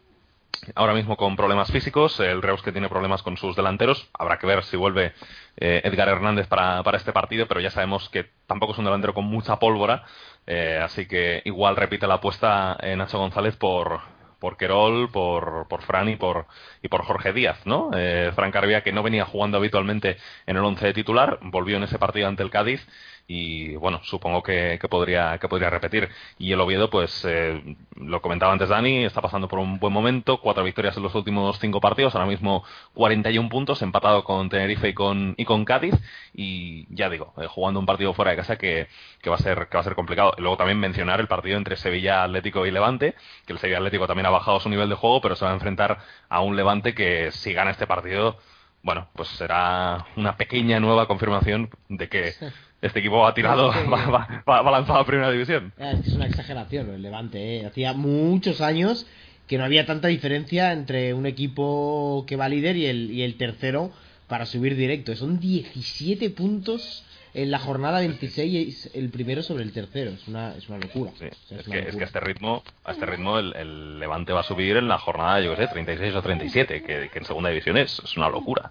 [0.75, 4.09] ahora mismo con problemas físicos, el Reus que tiene problemas con sus delanteros.
[4.19, 5.13] Habrá que ver si vuelve
[5.57, 9.15] eh, Edgar Hernández para, para, este partido, pero ya sabemos que tampoco es un delantero
[9.15, 10.05] con mucha pólvora,
[10.47, 14.01] eh, así que igual repite la apuesta Nacho González por,
[14.39, 16.47] por Querol, por, por Fran y por,
[16.82, 17.91] y por Jorge Díaz, ¿no?
[17.95, 20.16] Eh, Fran Carvia, que no venía jugando habitualmente
[20.47, 22.86] en el once de titular, volvió en ese partido ante el Cádiz
[23.31, 26.09] y bueno, supongo que, podría, que podría repetir.
[26.39, 30.41] Y el Oviedo, pues eh, lo comentaba antes Dani, está pasando por un buen momento,
[30.41, 32.64] cuatro victorias en los últimos cinco partidos, ahora mismo
[32.95, 35.95] 41 puntos, empatado con Tenerife y con, y con Cádiz,
[36.33, 38.89] y ya digo, eh, jugando un partido fuera de casa que,
[39.20, 40.33] que, va a ser, que va a ser complicado.
[40.39, 43.14] Luego también mencionar el partido entre Sevilla Atlético y Levante,
[43.47, 45.55] que el Sevilla Atlético también ha bajado su nivel de juego, pero se va a
[45.55, 45.99] enfrentar
[46.31, 48.39] a un Levante que si gana este partido,
[48.83, 52.35] bueno, pues será una pequeña nueva confirmación de que
[52.81, 55.72] este equipo ha tirado, va, va, lanzado a primera división.
[55.79, 57.59] Es, una exageración el Levante.
[57.59, 57.66] ¿eh?
[57.66, 59.07] Hacía muchos años
[59.47, 63.37] que no había tanta diferencia entre un equipo que va líder y el, y el
[63.37, 63.91] tercero
[64.29, 65.16] para subir directo.
[65.16, 67.05] Son 17 puntos
[67.35, 70.11] en la jornada 26 el primero sobre el tercero.
[70.11, 71.12] Es una, es una locura.
[71.20, 74.99] es, que, a este ritmo, a este ritmo el, Levante va a subir en la
[74.99, 78.29] jornada, yo qué sé, 36 o 37, que, que en segunda división es, es una
[78.29, 78.70] locura.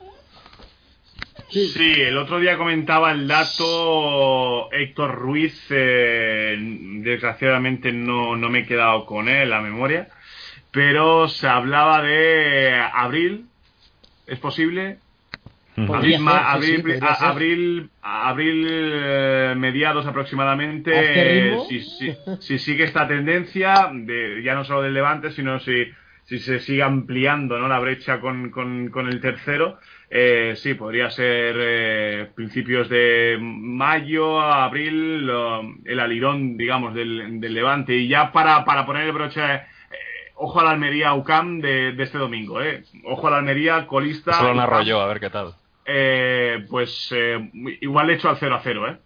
[1.50, 2.02] Sí.
[2.02, 6.58] el otro día comentaba el dato Héctor Ruiz, eh,
[7.02, 10.10] desgraciadamente no, no me he quedado con él la memoria,
[10.72, 13.46] pero se hablaba de abril,
[14.26, 14.98] ¿es posible?
[15.78, 16.28] Abril,
[16.98, 21.82] abril, abril, eh, mediados aproximadamente, si,
[22.40, 25.86] si, sigue esta tendencia, de, ya no solo del Levante, sino si,
[26.24, 27.68] si se sigue ampliando ¿no?
[27.68, 29.78] la brecha con, con, con el tercero,
[30.10, 35.30] eh, sí, podría ser eh, principios de mayo, abril,
[35.84, 37.96] el alirón, digamos, del, Levante.
[37.96, 39.62] Y ya para, para poner el broche, eh,
[40.36, 42.84] ojo a la Almería UCAM de, de, este domingo, ¿eh?
[43.04, 44.34] Ojo a la Almería, colista.
[44.34, 45.56] Solo narro yo, a ver qué tal.
[45.86, 47.14] Eh, pues
[47.82, 48.98] igual le echo al 0 a 0, ¿eh?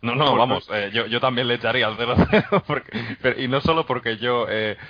[0.00, 2.62] No, no, vamos, yo, yo también le echaría al 0 0.
[2.66, 2.92] Porque,
[3.36, 4.46] y no solo porque yo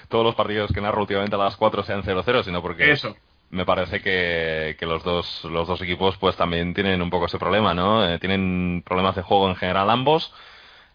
[0.08, 2.92] todos los partidos que narro últimamente a las 4 sean 0-0, sino porque.
[2.92, 3.16] Eso
[3.50, 7.38] me parece que, que, los dos los dos equipos pues también tienen un poco ese
[7.38, 10.32] problema no eh, tienen problemas de juego en general ambos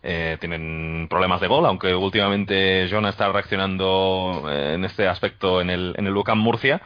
[0.03, 5.69] eh, tienen problemas de gol aunque últimamente Jonah está reaccionando eh, en este aspecto en
[5.69, 6.81] el en el Lucam Murcia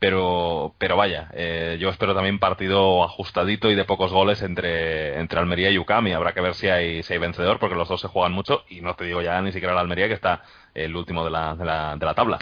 [0.00, 1.30] pero pero vaya
[1.78, 6.12] yo espero también partido ajustadito y de pocos goles entre entre Almería y UCAM y
[6.12, 8.80] habrá que ver si hay si hay vencedor porque los dos se juegan mucho y
[8.80, 10.42] no te digo ya ni siquiera la Almería que está
[10.74, 12.38] el último de la, de la, de la tabla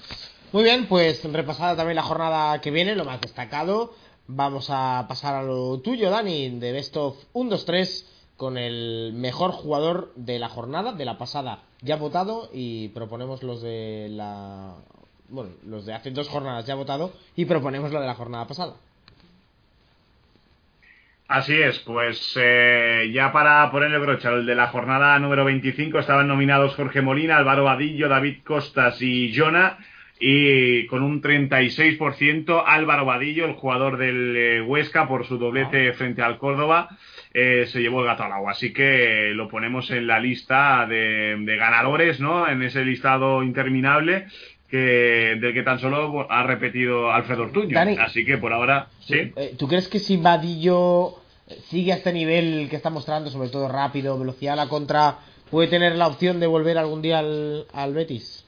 [0.53, 3.95] muy bien, pues repasada también la jornada que viene, lo más destacado.
[4.27, 9.13] Vamos a pasar a lo tuyo, Dani, de Best of 1, 2, 3, con el
[9.15, 14.75] mejor jugador de la jornada, de la pasada, ya votado, y proponemos los de la.
[15.29, 18.75] Bueno, los de hace dos jornadas ya votado, y proponemos lo de la jornada pasada.
[21.29, 26.29] Así es, pues eh, ya para ponerle brocha, el de la jornada número 25 estaban
[26.29, 29.79] nominados Jorge Molina, Álvaro Vadillo, David Costas y Jonah
[30.25, 35.95] y con un 36% Álvaro Vadillo, el jugador del eh, Huesca, por su doblete ah.
[35.95, 36.97] frente al Córdoba,
[37.35, 38.53] eh, se llevó el gato al agua.
[38.53, 42.49] Así que lo ponemos en la lista de, ganadores, ¿no?
[42.49, 44.27] En ese listado interminable
[44.70, 47.77] que, del que tan solo ha repetido Alfredo Ortuño.
[47.99, 49.33] Así que por ahora, ¿sí?
[49.35, 51.16] Eh, ¿Tú crees que si Vadillo
[51.68, 55.18] sigue a este nivel que está mostrando, sobre todo rápido, velocidad a la contra,
[55.51, 58.41] puede tener la opción de volver algún día al, al Betis?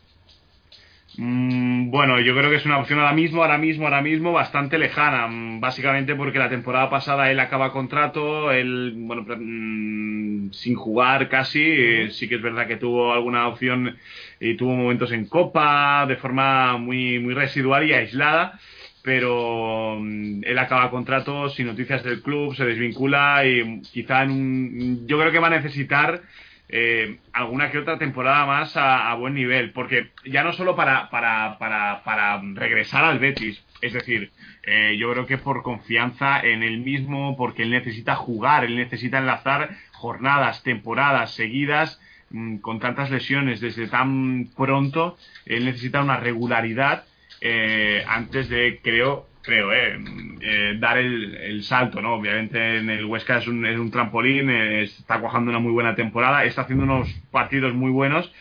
[1.16, 4.78] Mm, bueno, yo creo que es una opción ahora mismo, ahora mismo, ahora mismo bastante
[4.78, 11.28] lejana, mm, básicamente porque la temporada pasada él acaba contrato, él, bueno, mm, sin jugar
[11.28, 13.96] casi, eh, sí que es verdad que tuvo alguna opción
[14.40, 18.58] y tuvo momentos en Copa de forma muy, muy residual y aislada,
[19.02, 25.18] pero él acaba contrato sin noticias del club, se desvincula y quizá en un, yo
[25.18, 26.22] creo que va a necesitar
[26.68, 31.58] eh, alguna que otra temporada más a, buen nivel, porque ya no solo para, para,
[31.58, 36.78] para, para regresar al Betis, es decir, eh, yo creo que por confianza en él
[36.78, 42.00] mismo, porque él necesita jugar, él necesita enlazar jornadas, temporadas seguidas
[42.30, 47.04] mm, con tantas lesiones desde tan pronto, él necesita una regularidad
[47.40, 49.98] eh, antes de, creo, creo, eh,
[50.40, 52.14] eh, dar el, salto, ¿no?
[52.14, 55.94] Obviamente en el Huesca es un, es un trampolín, eh, está cuajando una muy buena
[55.94, 58.32] temporada, está haciendo unos partidos muy buenos.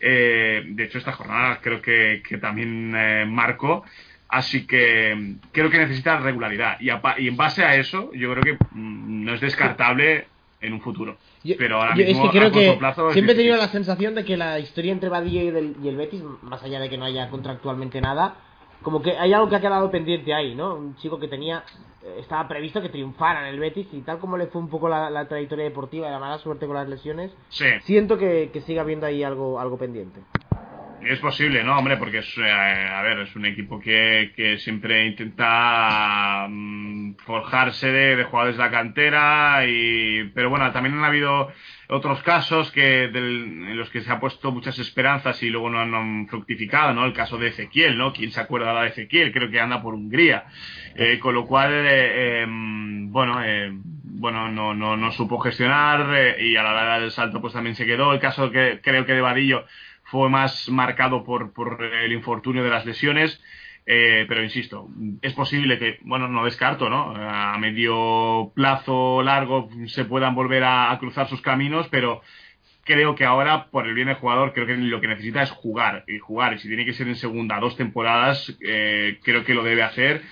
[0.00, 2.92] de hecho, esta jornada creo que, que también
[3.32, 3.84] marcó.
[4.28, 6.80] Así que creo que necesita regularidad.
[6.80, 10.26] Y, y, en base a eso, yo creo que mm, no es descartable
[10.60, 11.18] en un futuro.
[11.58, 12.78] pero ahora mismo, es que creo que
[13.12, 16.22] siempre he tenido la sensación de que la historia entre Badilla y, y el Betis,
[16.42, 18.36] más allá de que no haya contractualmente nada,
[18.84, 20.76] como que hay algo que ha quedado pendiente ahí, ¿no?
[20.76, 21.64] Un chico que tenía,
[22.04, 24.88] eh, estaba previsto que triunfara en el Betis y tal como le fue un poco
[24.88, 27.34] la, trayectoria deportiva y la mala suerte con las lesiones,
[27.82, 30.20] siento que, siga habiendo ahí algo, algo pendiente.
[31.02, 31.76] Es posible, ¿no?
[31.78, 37.90] Hombre, porque es, eh, a ver, es un equipo que, que siempre intenta mm, forjarse
[37.90, 41.50] de, de, jugadores de la cantera, y, pero bueno, también han habido
[41.94, 45.80] otros casos que del, en los que se ha puesto muchas esperanzas y luego no
[45.80, 47.04] han, fructificado, ¿no?
[47.04, 48.12] El caso de Ezequiel, ¿no?
[48.12, 49.32] ¿Quién se acuerda de Ezequiel?
[49.32, 50.44] Creo que anda por Hungría.
[50.94, 56.56] Eh, con lo cual, eh, em, bueno, eh, bueno, no, no, no supo gestionar y
[56.56, 58.12] a la hora del salto pues también se quedó.
[58.12, 59.64] El caso que creo que de Vadillo
[60.04, 63.40] fue más marcado por, por el infortunio de las lesiones.
[63.86, 64.88] Eh, pero insisto,
[65.20, 67.14] es posible que, bueno, no descarto, ¿no?
[67.16, 72.22] A medio plazo largo se puedan volver a, cruzar sus caminos, pero
[72.84, 76.04] creo que ahora, por el bien del jugador, creo que lo que necesita es jugar
[76.08, 76.54] y jugar.
[76.54, 80.22] Y si tiene que ser en segunda dos temporadas, eh, creo que lo debe hacer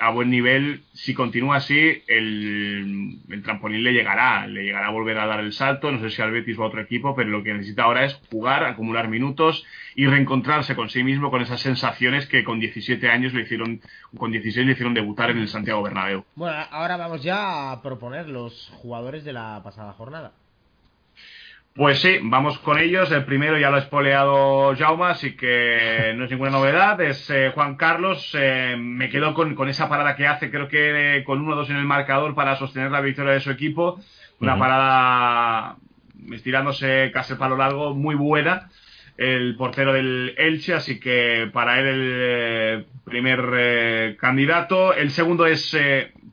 [0.00, 5.18] a buen nivel, si continúa así, el, el, trampolín le llegará, le llegará a volver
[5.18, 7.42] a dar el salto, no sé si al Betis o a otro equipo, pero lo
[7.42, 12.26] que necesita ahora es jugar, acumular minutos y reencontrarse con sí mismo con esas sensaciones
[12.26, 13.80] que con 17 años le hicieron,
[14.16, 16.24] con 16 le hicieron debutar en el Santiago Bernabéu.
[16.34, 20.32] Bueno, ahora vamos ya a proponer los jugadores de la pasada jornada.
[21.78, 23.08] Pues sí, vamos con ellos.
[23.12, 27.00] El primero ya lo ha espoleado Jauma, así que no es ninguna novedad.
[27.00, 28.32] Es eh, Juan Carlos.
[28.36, 31.84] Eh, me quedo con, con, esa parada que hace, creo que con 1-2 en el
[31.84, 34.00] marcador para sostener la victoria de su equipo.
[34.40, 35.76] Una parada
[36.32, 38.70] estirándose casi el palo largo, muy buena.
[39.16, 44.94] El portero del Elche, así que para él el eh, primer candidato.
[44.94, 45.78] El segundo es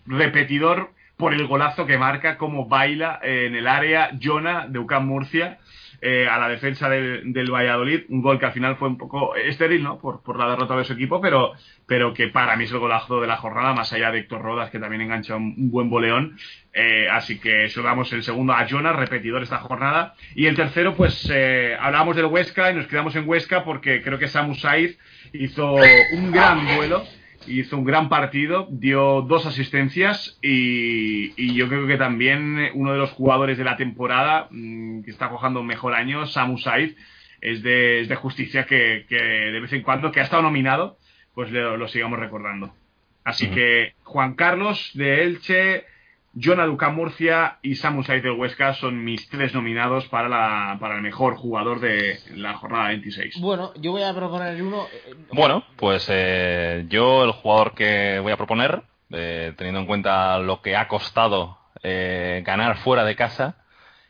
[0.08, 5.60] repetidor por el golazo que marca, como baila en el área Jonah de UCAM Murcia
[6.02, 8.02] eh, a la defensa del, del, Valladolid.
[8.10, 9.98] Un gol que al final fue un poco estéril, ¿no?
[9.98, 11.54] Por, por, la derrota de su equipo, pero,
[11.86, 14.70] pero que para mí es el golazo de la jornada, más allá de Héctor Rodas,
[14.70, 16.38] que también engancha un, buen boleón.
[16.74, 20.16] Eh, así que eso damos el segundo a Jonah, repetidor esta jornada.
[20.36, 24.20] Y el tercero, pues eh, hablábamos del Huesca y nos quedamos en Huesca porque creo
[24.20, 25.00] que Samu Saiz
[25.34, 25.76] hizo
[26.14, 27.04] un gran duelo
[27.48, 33.12] hizo un gran partido, dio dos asistencias y, yo creo que también uno de los
[33.12, 36.96] jugadores de la temporada mm, que está cojando un mejor año, Samu Said,
[37.42, 40.98] es de, es de justicia que, que, de vez en cuando, que ha estado nominado,
[41.34, 42.74] pues lo, lo sigamos recordando.
[43.24, 45.86] Así que Juan Carlos de Elche,
[46.36, 50.96] Jonah Duca Murcia y Samu Said del Huesca son mis tres nominados para, la, para
[50.96, 53.40] el mejor jugador de la jornada 26.
[53.40, 54.86] Bueno, yo voy a proponer uno.
[54.92, 58.82] Eh, bueno, pues eh, yo el jugador que voy a proponer,
[59.12, 63.56] eh, teniendo en cuenta lo que ha costado eh, ganar fuera de casa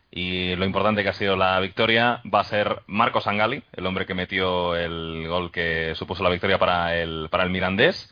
[0.10, 4.08] y lo importante que ha sido la victoria, va a ser Marco Sangali, el hombre
[4.08, 8.12] que metió el gol que supuso la victoria para el, para el Mirandés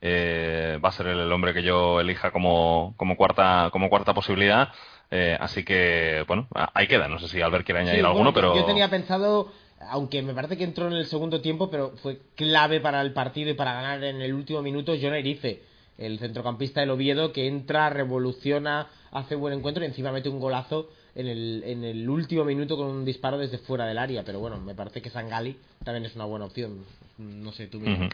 [0.00, 4.70] eh, va a ser el hombre que yo elija como, como cuarta como cuarta posibilidad.
[5.10, 7.08] Eh, así que, bueno, ahí queda.
[7.08, 8.54] No sé si Albert quiere añadir alguno, pero.
[8.54, 9.52] Yo tenía pensado,
[9.90, 13.50] aunque me parece que entró en el segundo tiempo, pero fue clave para el partido
[13.50, 15.62] y para ganar en el último minuto, John Erice,
[15.96, 20.90] el centrocampista del Oviedo, que entra, revoluciona, hace buen encuentro y encima mete un golazo
[21.14, 24.22] en el, en el último minuto con un disparo desde fuera del área.
[24.24, 26.84] Pero bueno, me parece que Sangali también es una buena opción.
[27.16, 28.10] No sé, tú mismo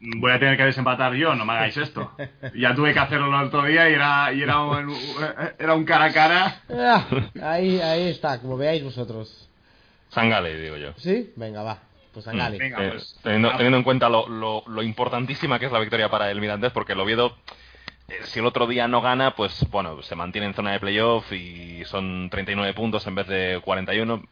[0.00, 2.10] voy a tener que desempatar yo, no me hagáis esto.
[2.54, 4.94] Ya tuve que hacerlo el otro día y era, y era, un,
[5.58, 6.60] era un cara a cara.
[6.70, 7.06] Ah,
[7.42, 9.48] ahí, ahí está, como veáis vosotros.
[10.10, 10.92] Sangale, digo yo.
[10.96, 11.32] ¿Sí?
[11.36, 11.78] Venga, va.
[12.12, 12.58] Pues Sangale.
[12.64, 16.30] Eh, pues, teniendo, teniendo, en cuenta lo, lo, lo, importantísima que es la victoria para
[16.30, 17.36] el Mirandés, porque el Oviedo,
[18.08, 21.32] eh, si el otro día no gana, pues bueno, se mantiene en zona de playoff
[21.32, 24.22] y son 39 puntos en vez de 41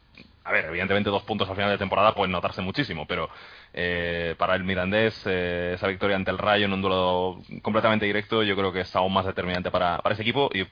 [0.43, 3.29] a ver, evidentemente dos puntos al final de temporada pueden notarse muchísimo, pero
[3.73, 8.43] eh, para el Mirandés eh, esa victoria ante el Rayo en un duelo completamente directo
[8.43, 10.65] yo creo que es aún más determinante para, para ese equipo y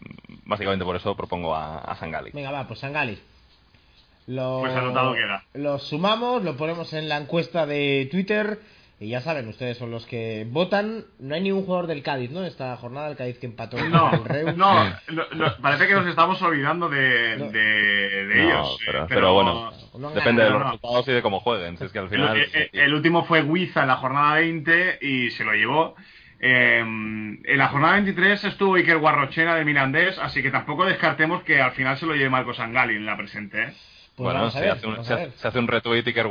[0.46, 2.32] básicamente por eso propongo a, a Sangali.
[2.34, 3.20] Venga, va, pues Sangali.
[4.28, 5.44] Lo, pues anotado queda.
[5.54, 8.60] Lo sumamos, lo ponemos en la encuesta de Twitter
[9.02, 11.06] y ya saben, ustedes son los que votan.
[11.18, 12.46] No hay ningún jugador del Cádiz, ¿no?
[12.46, 14.56] Esta jornada del Cádiz que empató no, el Reus.
[14.56, 18.78] No, no, parece que nos estamos olvidando de, de, de ellos.
[18.86, 19.72] Pero, pero, bueno,
[20.14, 21.80] depende de los resultados y de cómo jueguen.
[21.80, 22.38] Si es que al final...
[22.38, 25.96] el, el, el, último fue Huiza en la jornada 20 y se lo llevó.
[26.40, 31.60] Eh, en la jornada 23 estuvo Iker Guarrochena de Mirandés, así que tampoco descartemos que
[31.60, 33.64] al final se lo lleve Marco Sangali en la presente.
[33.64, 33.74] ¿eh?
[34.22, 36.28] Pues bueno, si hace, un, se, se, hace un retweet Iker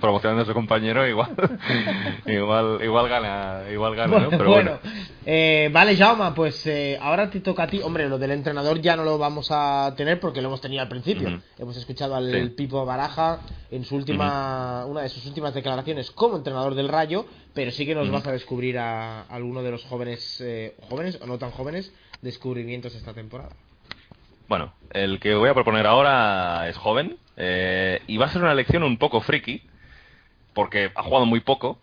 [0.00, 1.30] promocionando a su compañero, igual
[2.26, 4.38] igual, igual gana, igual gana bueno, ¿no?
[4.38, 4.78] Pero bueno.
[4.80, 4.96] bueno.
[5.26, 7.80] Eh, vale, Jauma, pues eh, ahora te toca a ti.
[7.82, 10.88] Hombre, lo del entrenador ya no lo vamos a tener porque lo hemos tenido al
[10.88, 11.28] principio.
[11.28, 11.42] Uh -huh.
[11.58, 12.48] Hemos escuchado al sí.
[12.50, 13.40] Pipo Baraja
[13.72, 14.90] en su última, uh -huh.
[14.92, 18.14] una de sus últimas declaraciones como entrenador del Rayo, pero sí que nos uh -huh.
[18.14, 21.92] vas a descubrir a, a, alguno de los jóvenes, eh, jóvenes o no tan jóvenes,
[22.22, 23.50] descubrimientos esta temporada.
[24.50, 28.52] Bueno, el que voy a proponer ahora es joven, Eh, y va a ser una
[28.52, 29.62] elección un poco friki,
[30.52, 31.78] porque ha jugado muy poco,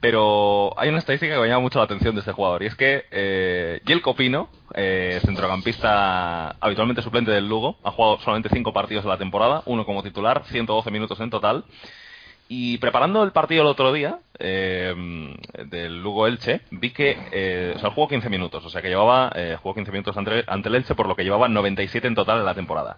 [0.00, 2.74] pero hay una estadística que me llama mucho la atención de este jugador, y es
[2.74, 9.04] que eh, Jelko Pino, eh, centrocampista habitualmente suplente del Lugo, ha jugado solamente 5 partidos
[9.04, 11.64] en la temporada, uno como titular, 112 minutos en total,
[12.48, 14.94] y preparando el partido el otro día, eh,
[15.66, 19.30] del Lugo Elche, vi que eh, o sea, jugó 15 minutos, o sea que llevaba,
[19.34, 22.38] eh, jugó 15 minutos ante, ante el Elche, por lo que llevaba 97 en total
[22.38, 22.96] en la temporada.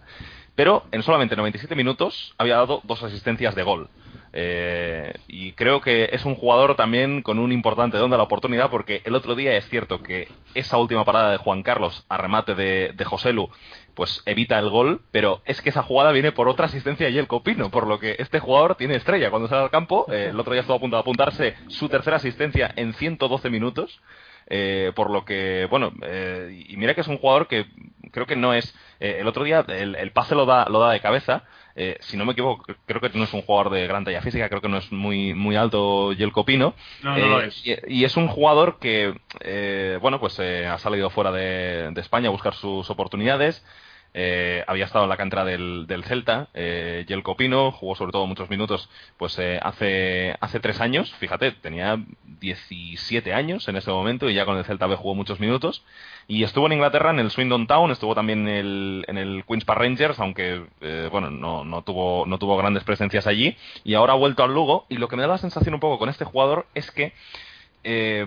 [0.55, 3.89] Pero en solamente 97 minutos había dado dos asistencias de gol.
[4.33, 8.69] Eh, y creo que es un jugador también con un importante don de la oportunidad
[8.69, 12.55] porque el otro día es cierto que esa última parada de Juan Carlos a remate
[12.55, 13.49] de, de Joselu
[13.93, 17.43] pues evita el gol, pero es que esa jugada viene por otra asistencia de Yelko
[17.43, 20.05] Pino, por lo que este jugador tiene estrella cuando sale al campo.
[20.11, 24.01] Eh, el otro día estuvo a punto de apuntarse su tercera asistencia en 112 minutos.
[24.47, 27.65] Eh, por lo que, bueno, eh, y mira que es un jugador que
[28.11, 28.75] creo que no es.
[29.01, 31.43] Eh, el otro día el, el pase lo da, lo da de cabeza.
[31.75, 34.47] eh, si no me equivoco, creo que no es un jugador de gran talla física,
[34.49, 36.73] creo que no es muy, muy alto Yelko Pino.
[37.01, 37.65] No, no Eh, lo es.
[37.65, 42.01] Y, y es un jugador que, eh, bueno, pues eh, ha salido fuera de, de
[42.01, 43.65] España a buscar sus oportunidades.
[44.13, 48.27] Eh, había estado en la cantera del, del Celta, eh, Yelko Pino, jugó sobre todo
[48.27, 51.97] muchos minutos pues eh, hace, hace tres años, fíjate, tenía
[52.41, 55.83] 17 años en ese momento y ya con el Celta B jugó muchos minutos.
[56.27, 59.65] Y estuvo en Inglaterra en el Swindon Town, estuvo también en el, en el Queen's
[59.65, 63.55] Park Rangers, aunque eh, bueno, no, no, tuvo, no tuvo grandes presencias allí.
[63.83, 64.85] Y ahora ha vuelto al Lugo.
[64.89, 67.13] Y lo que me da la sensación un poco con este jugador es que
[67.83, 68.25] eh,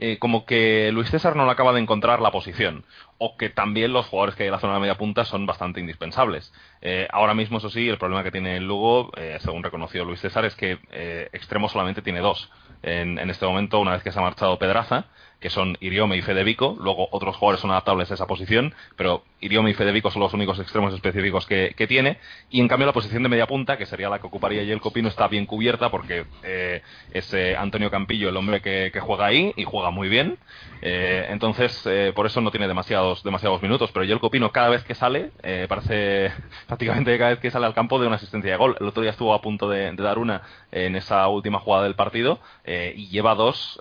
[0.00, 2.84] eh, como que Luis César no le acaba de encontrar la posición.
[3.18, 5.80] O que también los jugadores que hay en la zona de media punta son bastante
[5.80, 6.52] indispensables.
[6.80, 10.20] Eh, ahora mismo, eso sí, el problema que tiene el Lugo, eh, según reconoció Luis
[10.20, 12.50] César, es que eh, extremo solamente tiene dos.
[12.82, 15.06] En, en este momento, una vez que se ha marchado Pedraza,
[15.42, 19.70] que son Iriome y Fedevico, luego otros jugadores son adaptables a esa posición, pero Iriome
[19.70, 22.18] y Fedevico son los únicos extremos específicos que, tiene,
[22.48, 25.08] y en cambio la posición de media punta, que sería la que ocuparía Yelko Pino,
[25.08, 26.80] está bien cubierta porque eh,
[27.12, 30.38] es eh, Antonio Campillo el hombre que, juega ahí, y juega muy bien,
[30.80, 34.84] eh, entonces eh, por eso no tiene demasiados, demasiados minutos, pero Yelko Pino cada vez
[34.84, 36.32] que sale, eh, parece
[36.66, 39.10] prácticamente cada vez que sale al campo de una asistencia de gol, el otro día
[39.10, 43.34] estuvo a punto de, de dar una en esa última jugada del partido, y lleva
[43.34, 43.78] dos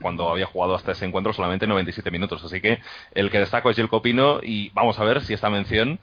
[0.00, 2.44] cuando había jugado hasta ese encuentro solamente 97 minutos.
[2.44, 2.78] Así que
[3.14, 5.98] el que destaco es Yelko Pino y vamos a ver si esta mención,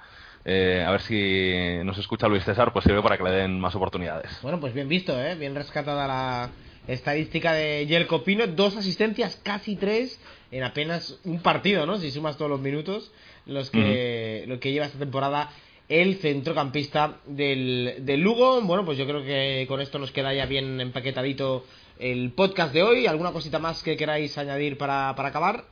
[0.45, 3.75] eh, a ver si nos escucha Luis César, pues sirve para que le den más
[3.75, 4.39] oportunidades.
[4.41, 5.35] Bueno, pues bien visto, ¿eh?
[5.35, 6.49] Bien rescatada la
[6.87, 8.47] estadística de Yelko Pino.
[8.47, 10.19] Dos asistencias, casi tres,
[10.51, 11.97] en apenas un partido, ¿no?
[11.97, 13.11] Si sumas todos los minutos,
[13.45, 15.49] los que, lo que lleva esta temporada
[15.89, 18.61] el centrocampista del, del Lugo.
[18.61, 21.65] Bueno, pues yo creo que con esto nos queda ya bien empaquetadito
[21.99, 23.07] el podcast de hoy.
[23.07, 25.65] ¿Alguna cosita más que queráis añadir para, para acabar?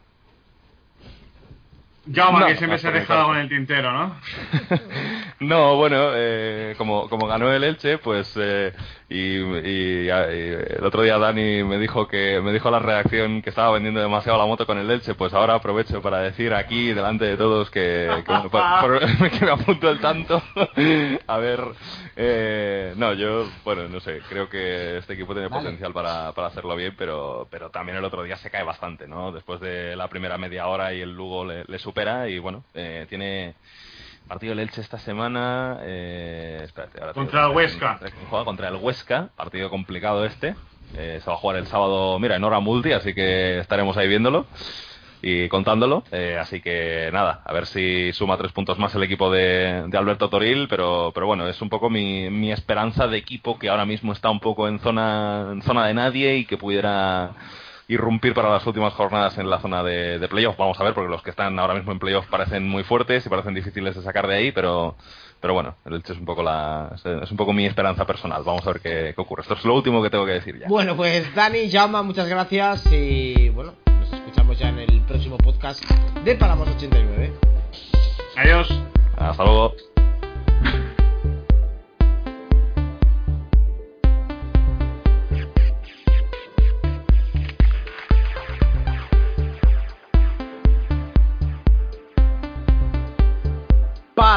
[2.12, 4.16] Jaume, No, que siempre se ha dejado con el tintero, ¿no?
[5.40, 8.74] No, bueno, eh, como, como ganó el Elche, pues eh,
[9.12, 9.38] y,
[9.68, 13.72] y- y el otro día Dani me dijo que me dijo la reacción que estaba
[13.72, 17.38] vendiendo demasiado la moto con el Elche, pues ahora aprovecho para decir aquí delante de
[17.38, 19.00] todos que, que, bueno, por- por-
[19.40, 20.42] que me apunto el tanto.
[21.28, 21.60] A ver,
[22.16, 25.64] eh, no, yo, bueno, no sé, creo que este equipo tiene Vale.
[25.64, 29.32] potencial para, para hacerlo bien, pero, pero también el otro día se cae bastante, ¿no?
[29.32, 33.06] Después de la primera media hora y el Lugo le, le supera y bueno, eh,
[33.10, 33.54] tiene
[34.28, 35.80] partido del Elche esta semana.
[35.82, 38.00] Eh, espérate, ahora Contra el Huesca.
[38.30, 40.56] juega contra el Huesca, partido complicado este.
[40.96, 44.08] Eh, se va a jugar el sábado, mira, en hora multi, así que estaremos ahí
[44.10, 44.46] viéndolo
[45.22, 46.04] y contándolo.
[46.12, 49.98] Eh, así que nada, a ver si suma tres puntos más el equipo de, de
[49.98, 53.86] Alberto Toril, pero, pero bueno, es un poco mi, mi esperanza de equipo que ahora
[53.86, 57.32] mismo está un poco en zona, en zona de nadie y que pudiera
[57.88, 60.58] irrumpir para las últimas jornadas en la zona de, de playoff.
[60.58, 63.30] Vamos a ver, porque los que están ahora mismo en playoff parecen muy fuertes y
[63.30, 64.96] parecen difíciles de sacar de ahí, pero,
[65.40, 68.44] pero bueno, el Elche es un poco la, es un poco mi esperanza personal.
[68.46, 69.42] Vamos a ver qué, qué ocurre.
[69.42, 70.68] Esto es lo último que tengo que decir ya.
[70.68, 75.84] Bueno, pues Dani, Jaume, muchas gracias y bueno, nos escuchamos ya en el próximo podcast
[76.24, 77.34] de Palamos 89.
[78.38, 78.68] Adiós.
[79.18, 79.91] Hasta luego.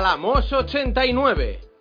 [0.05, 1.73] Palamos 89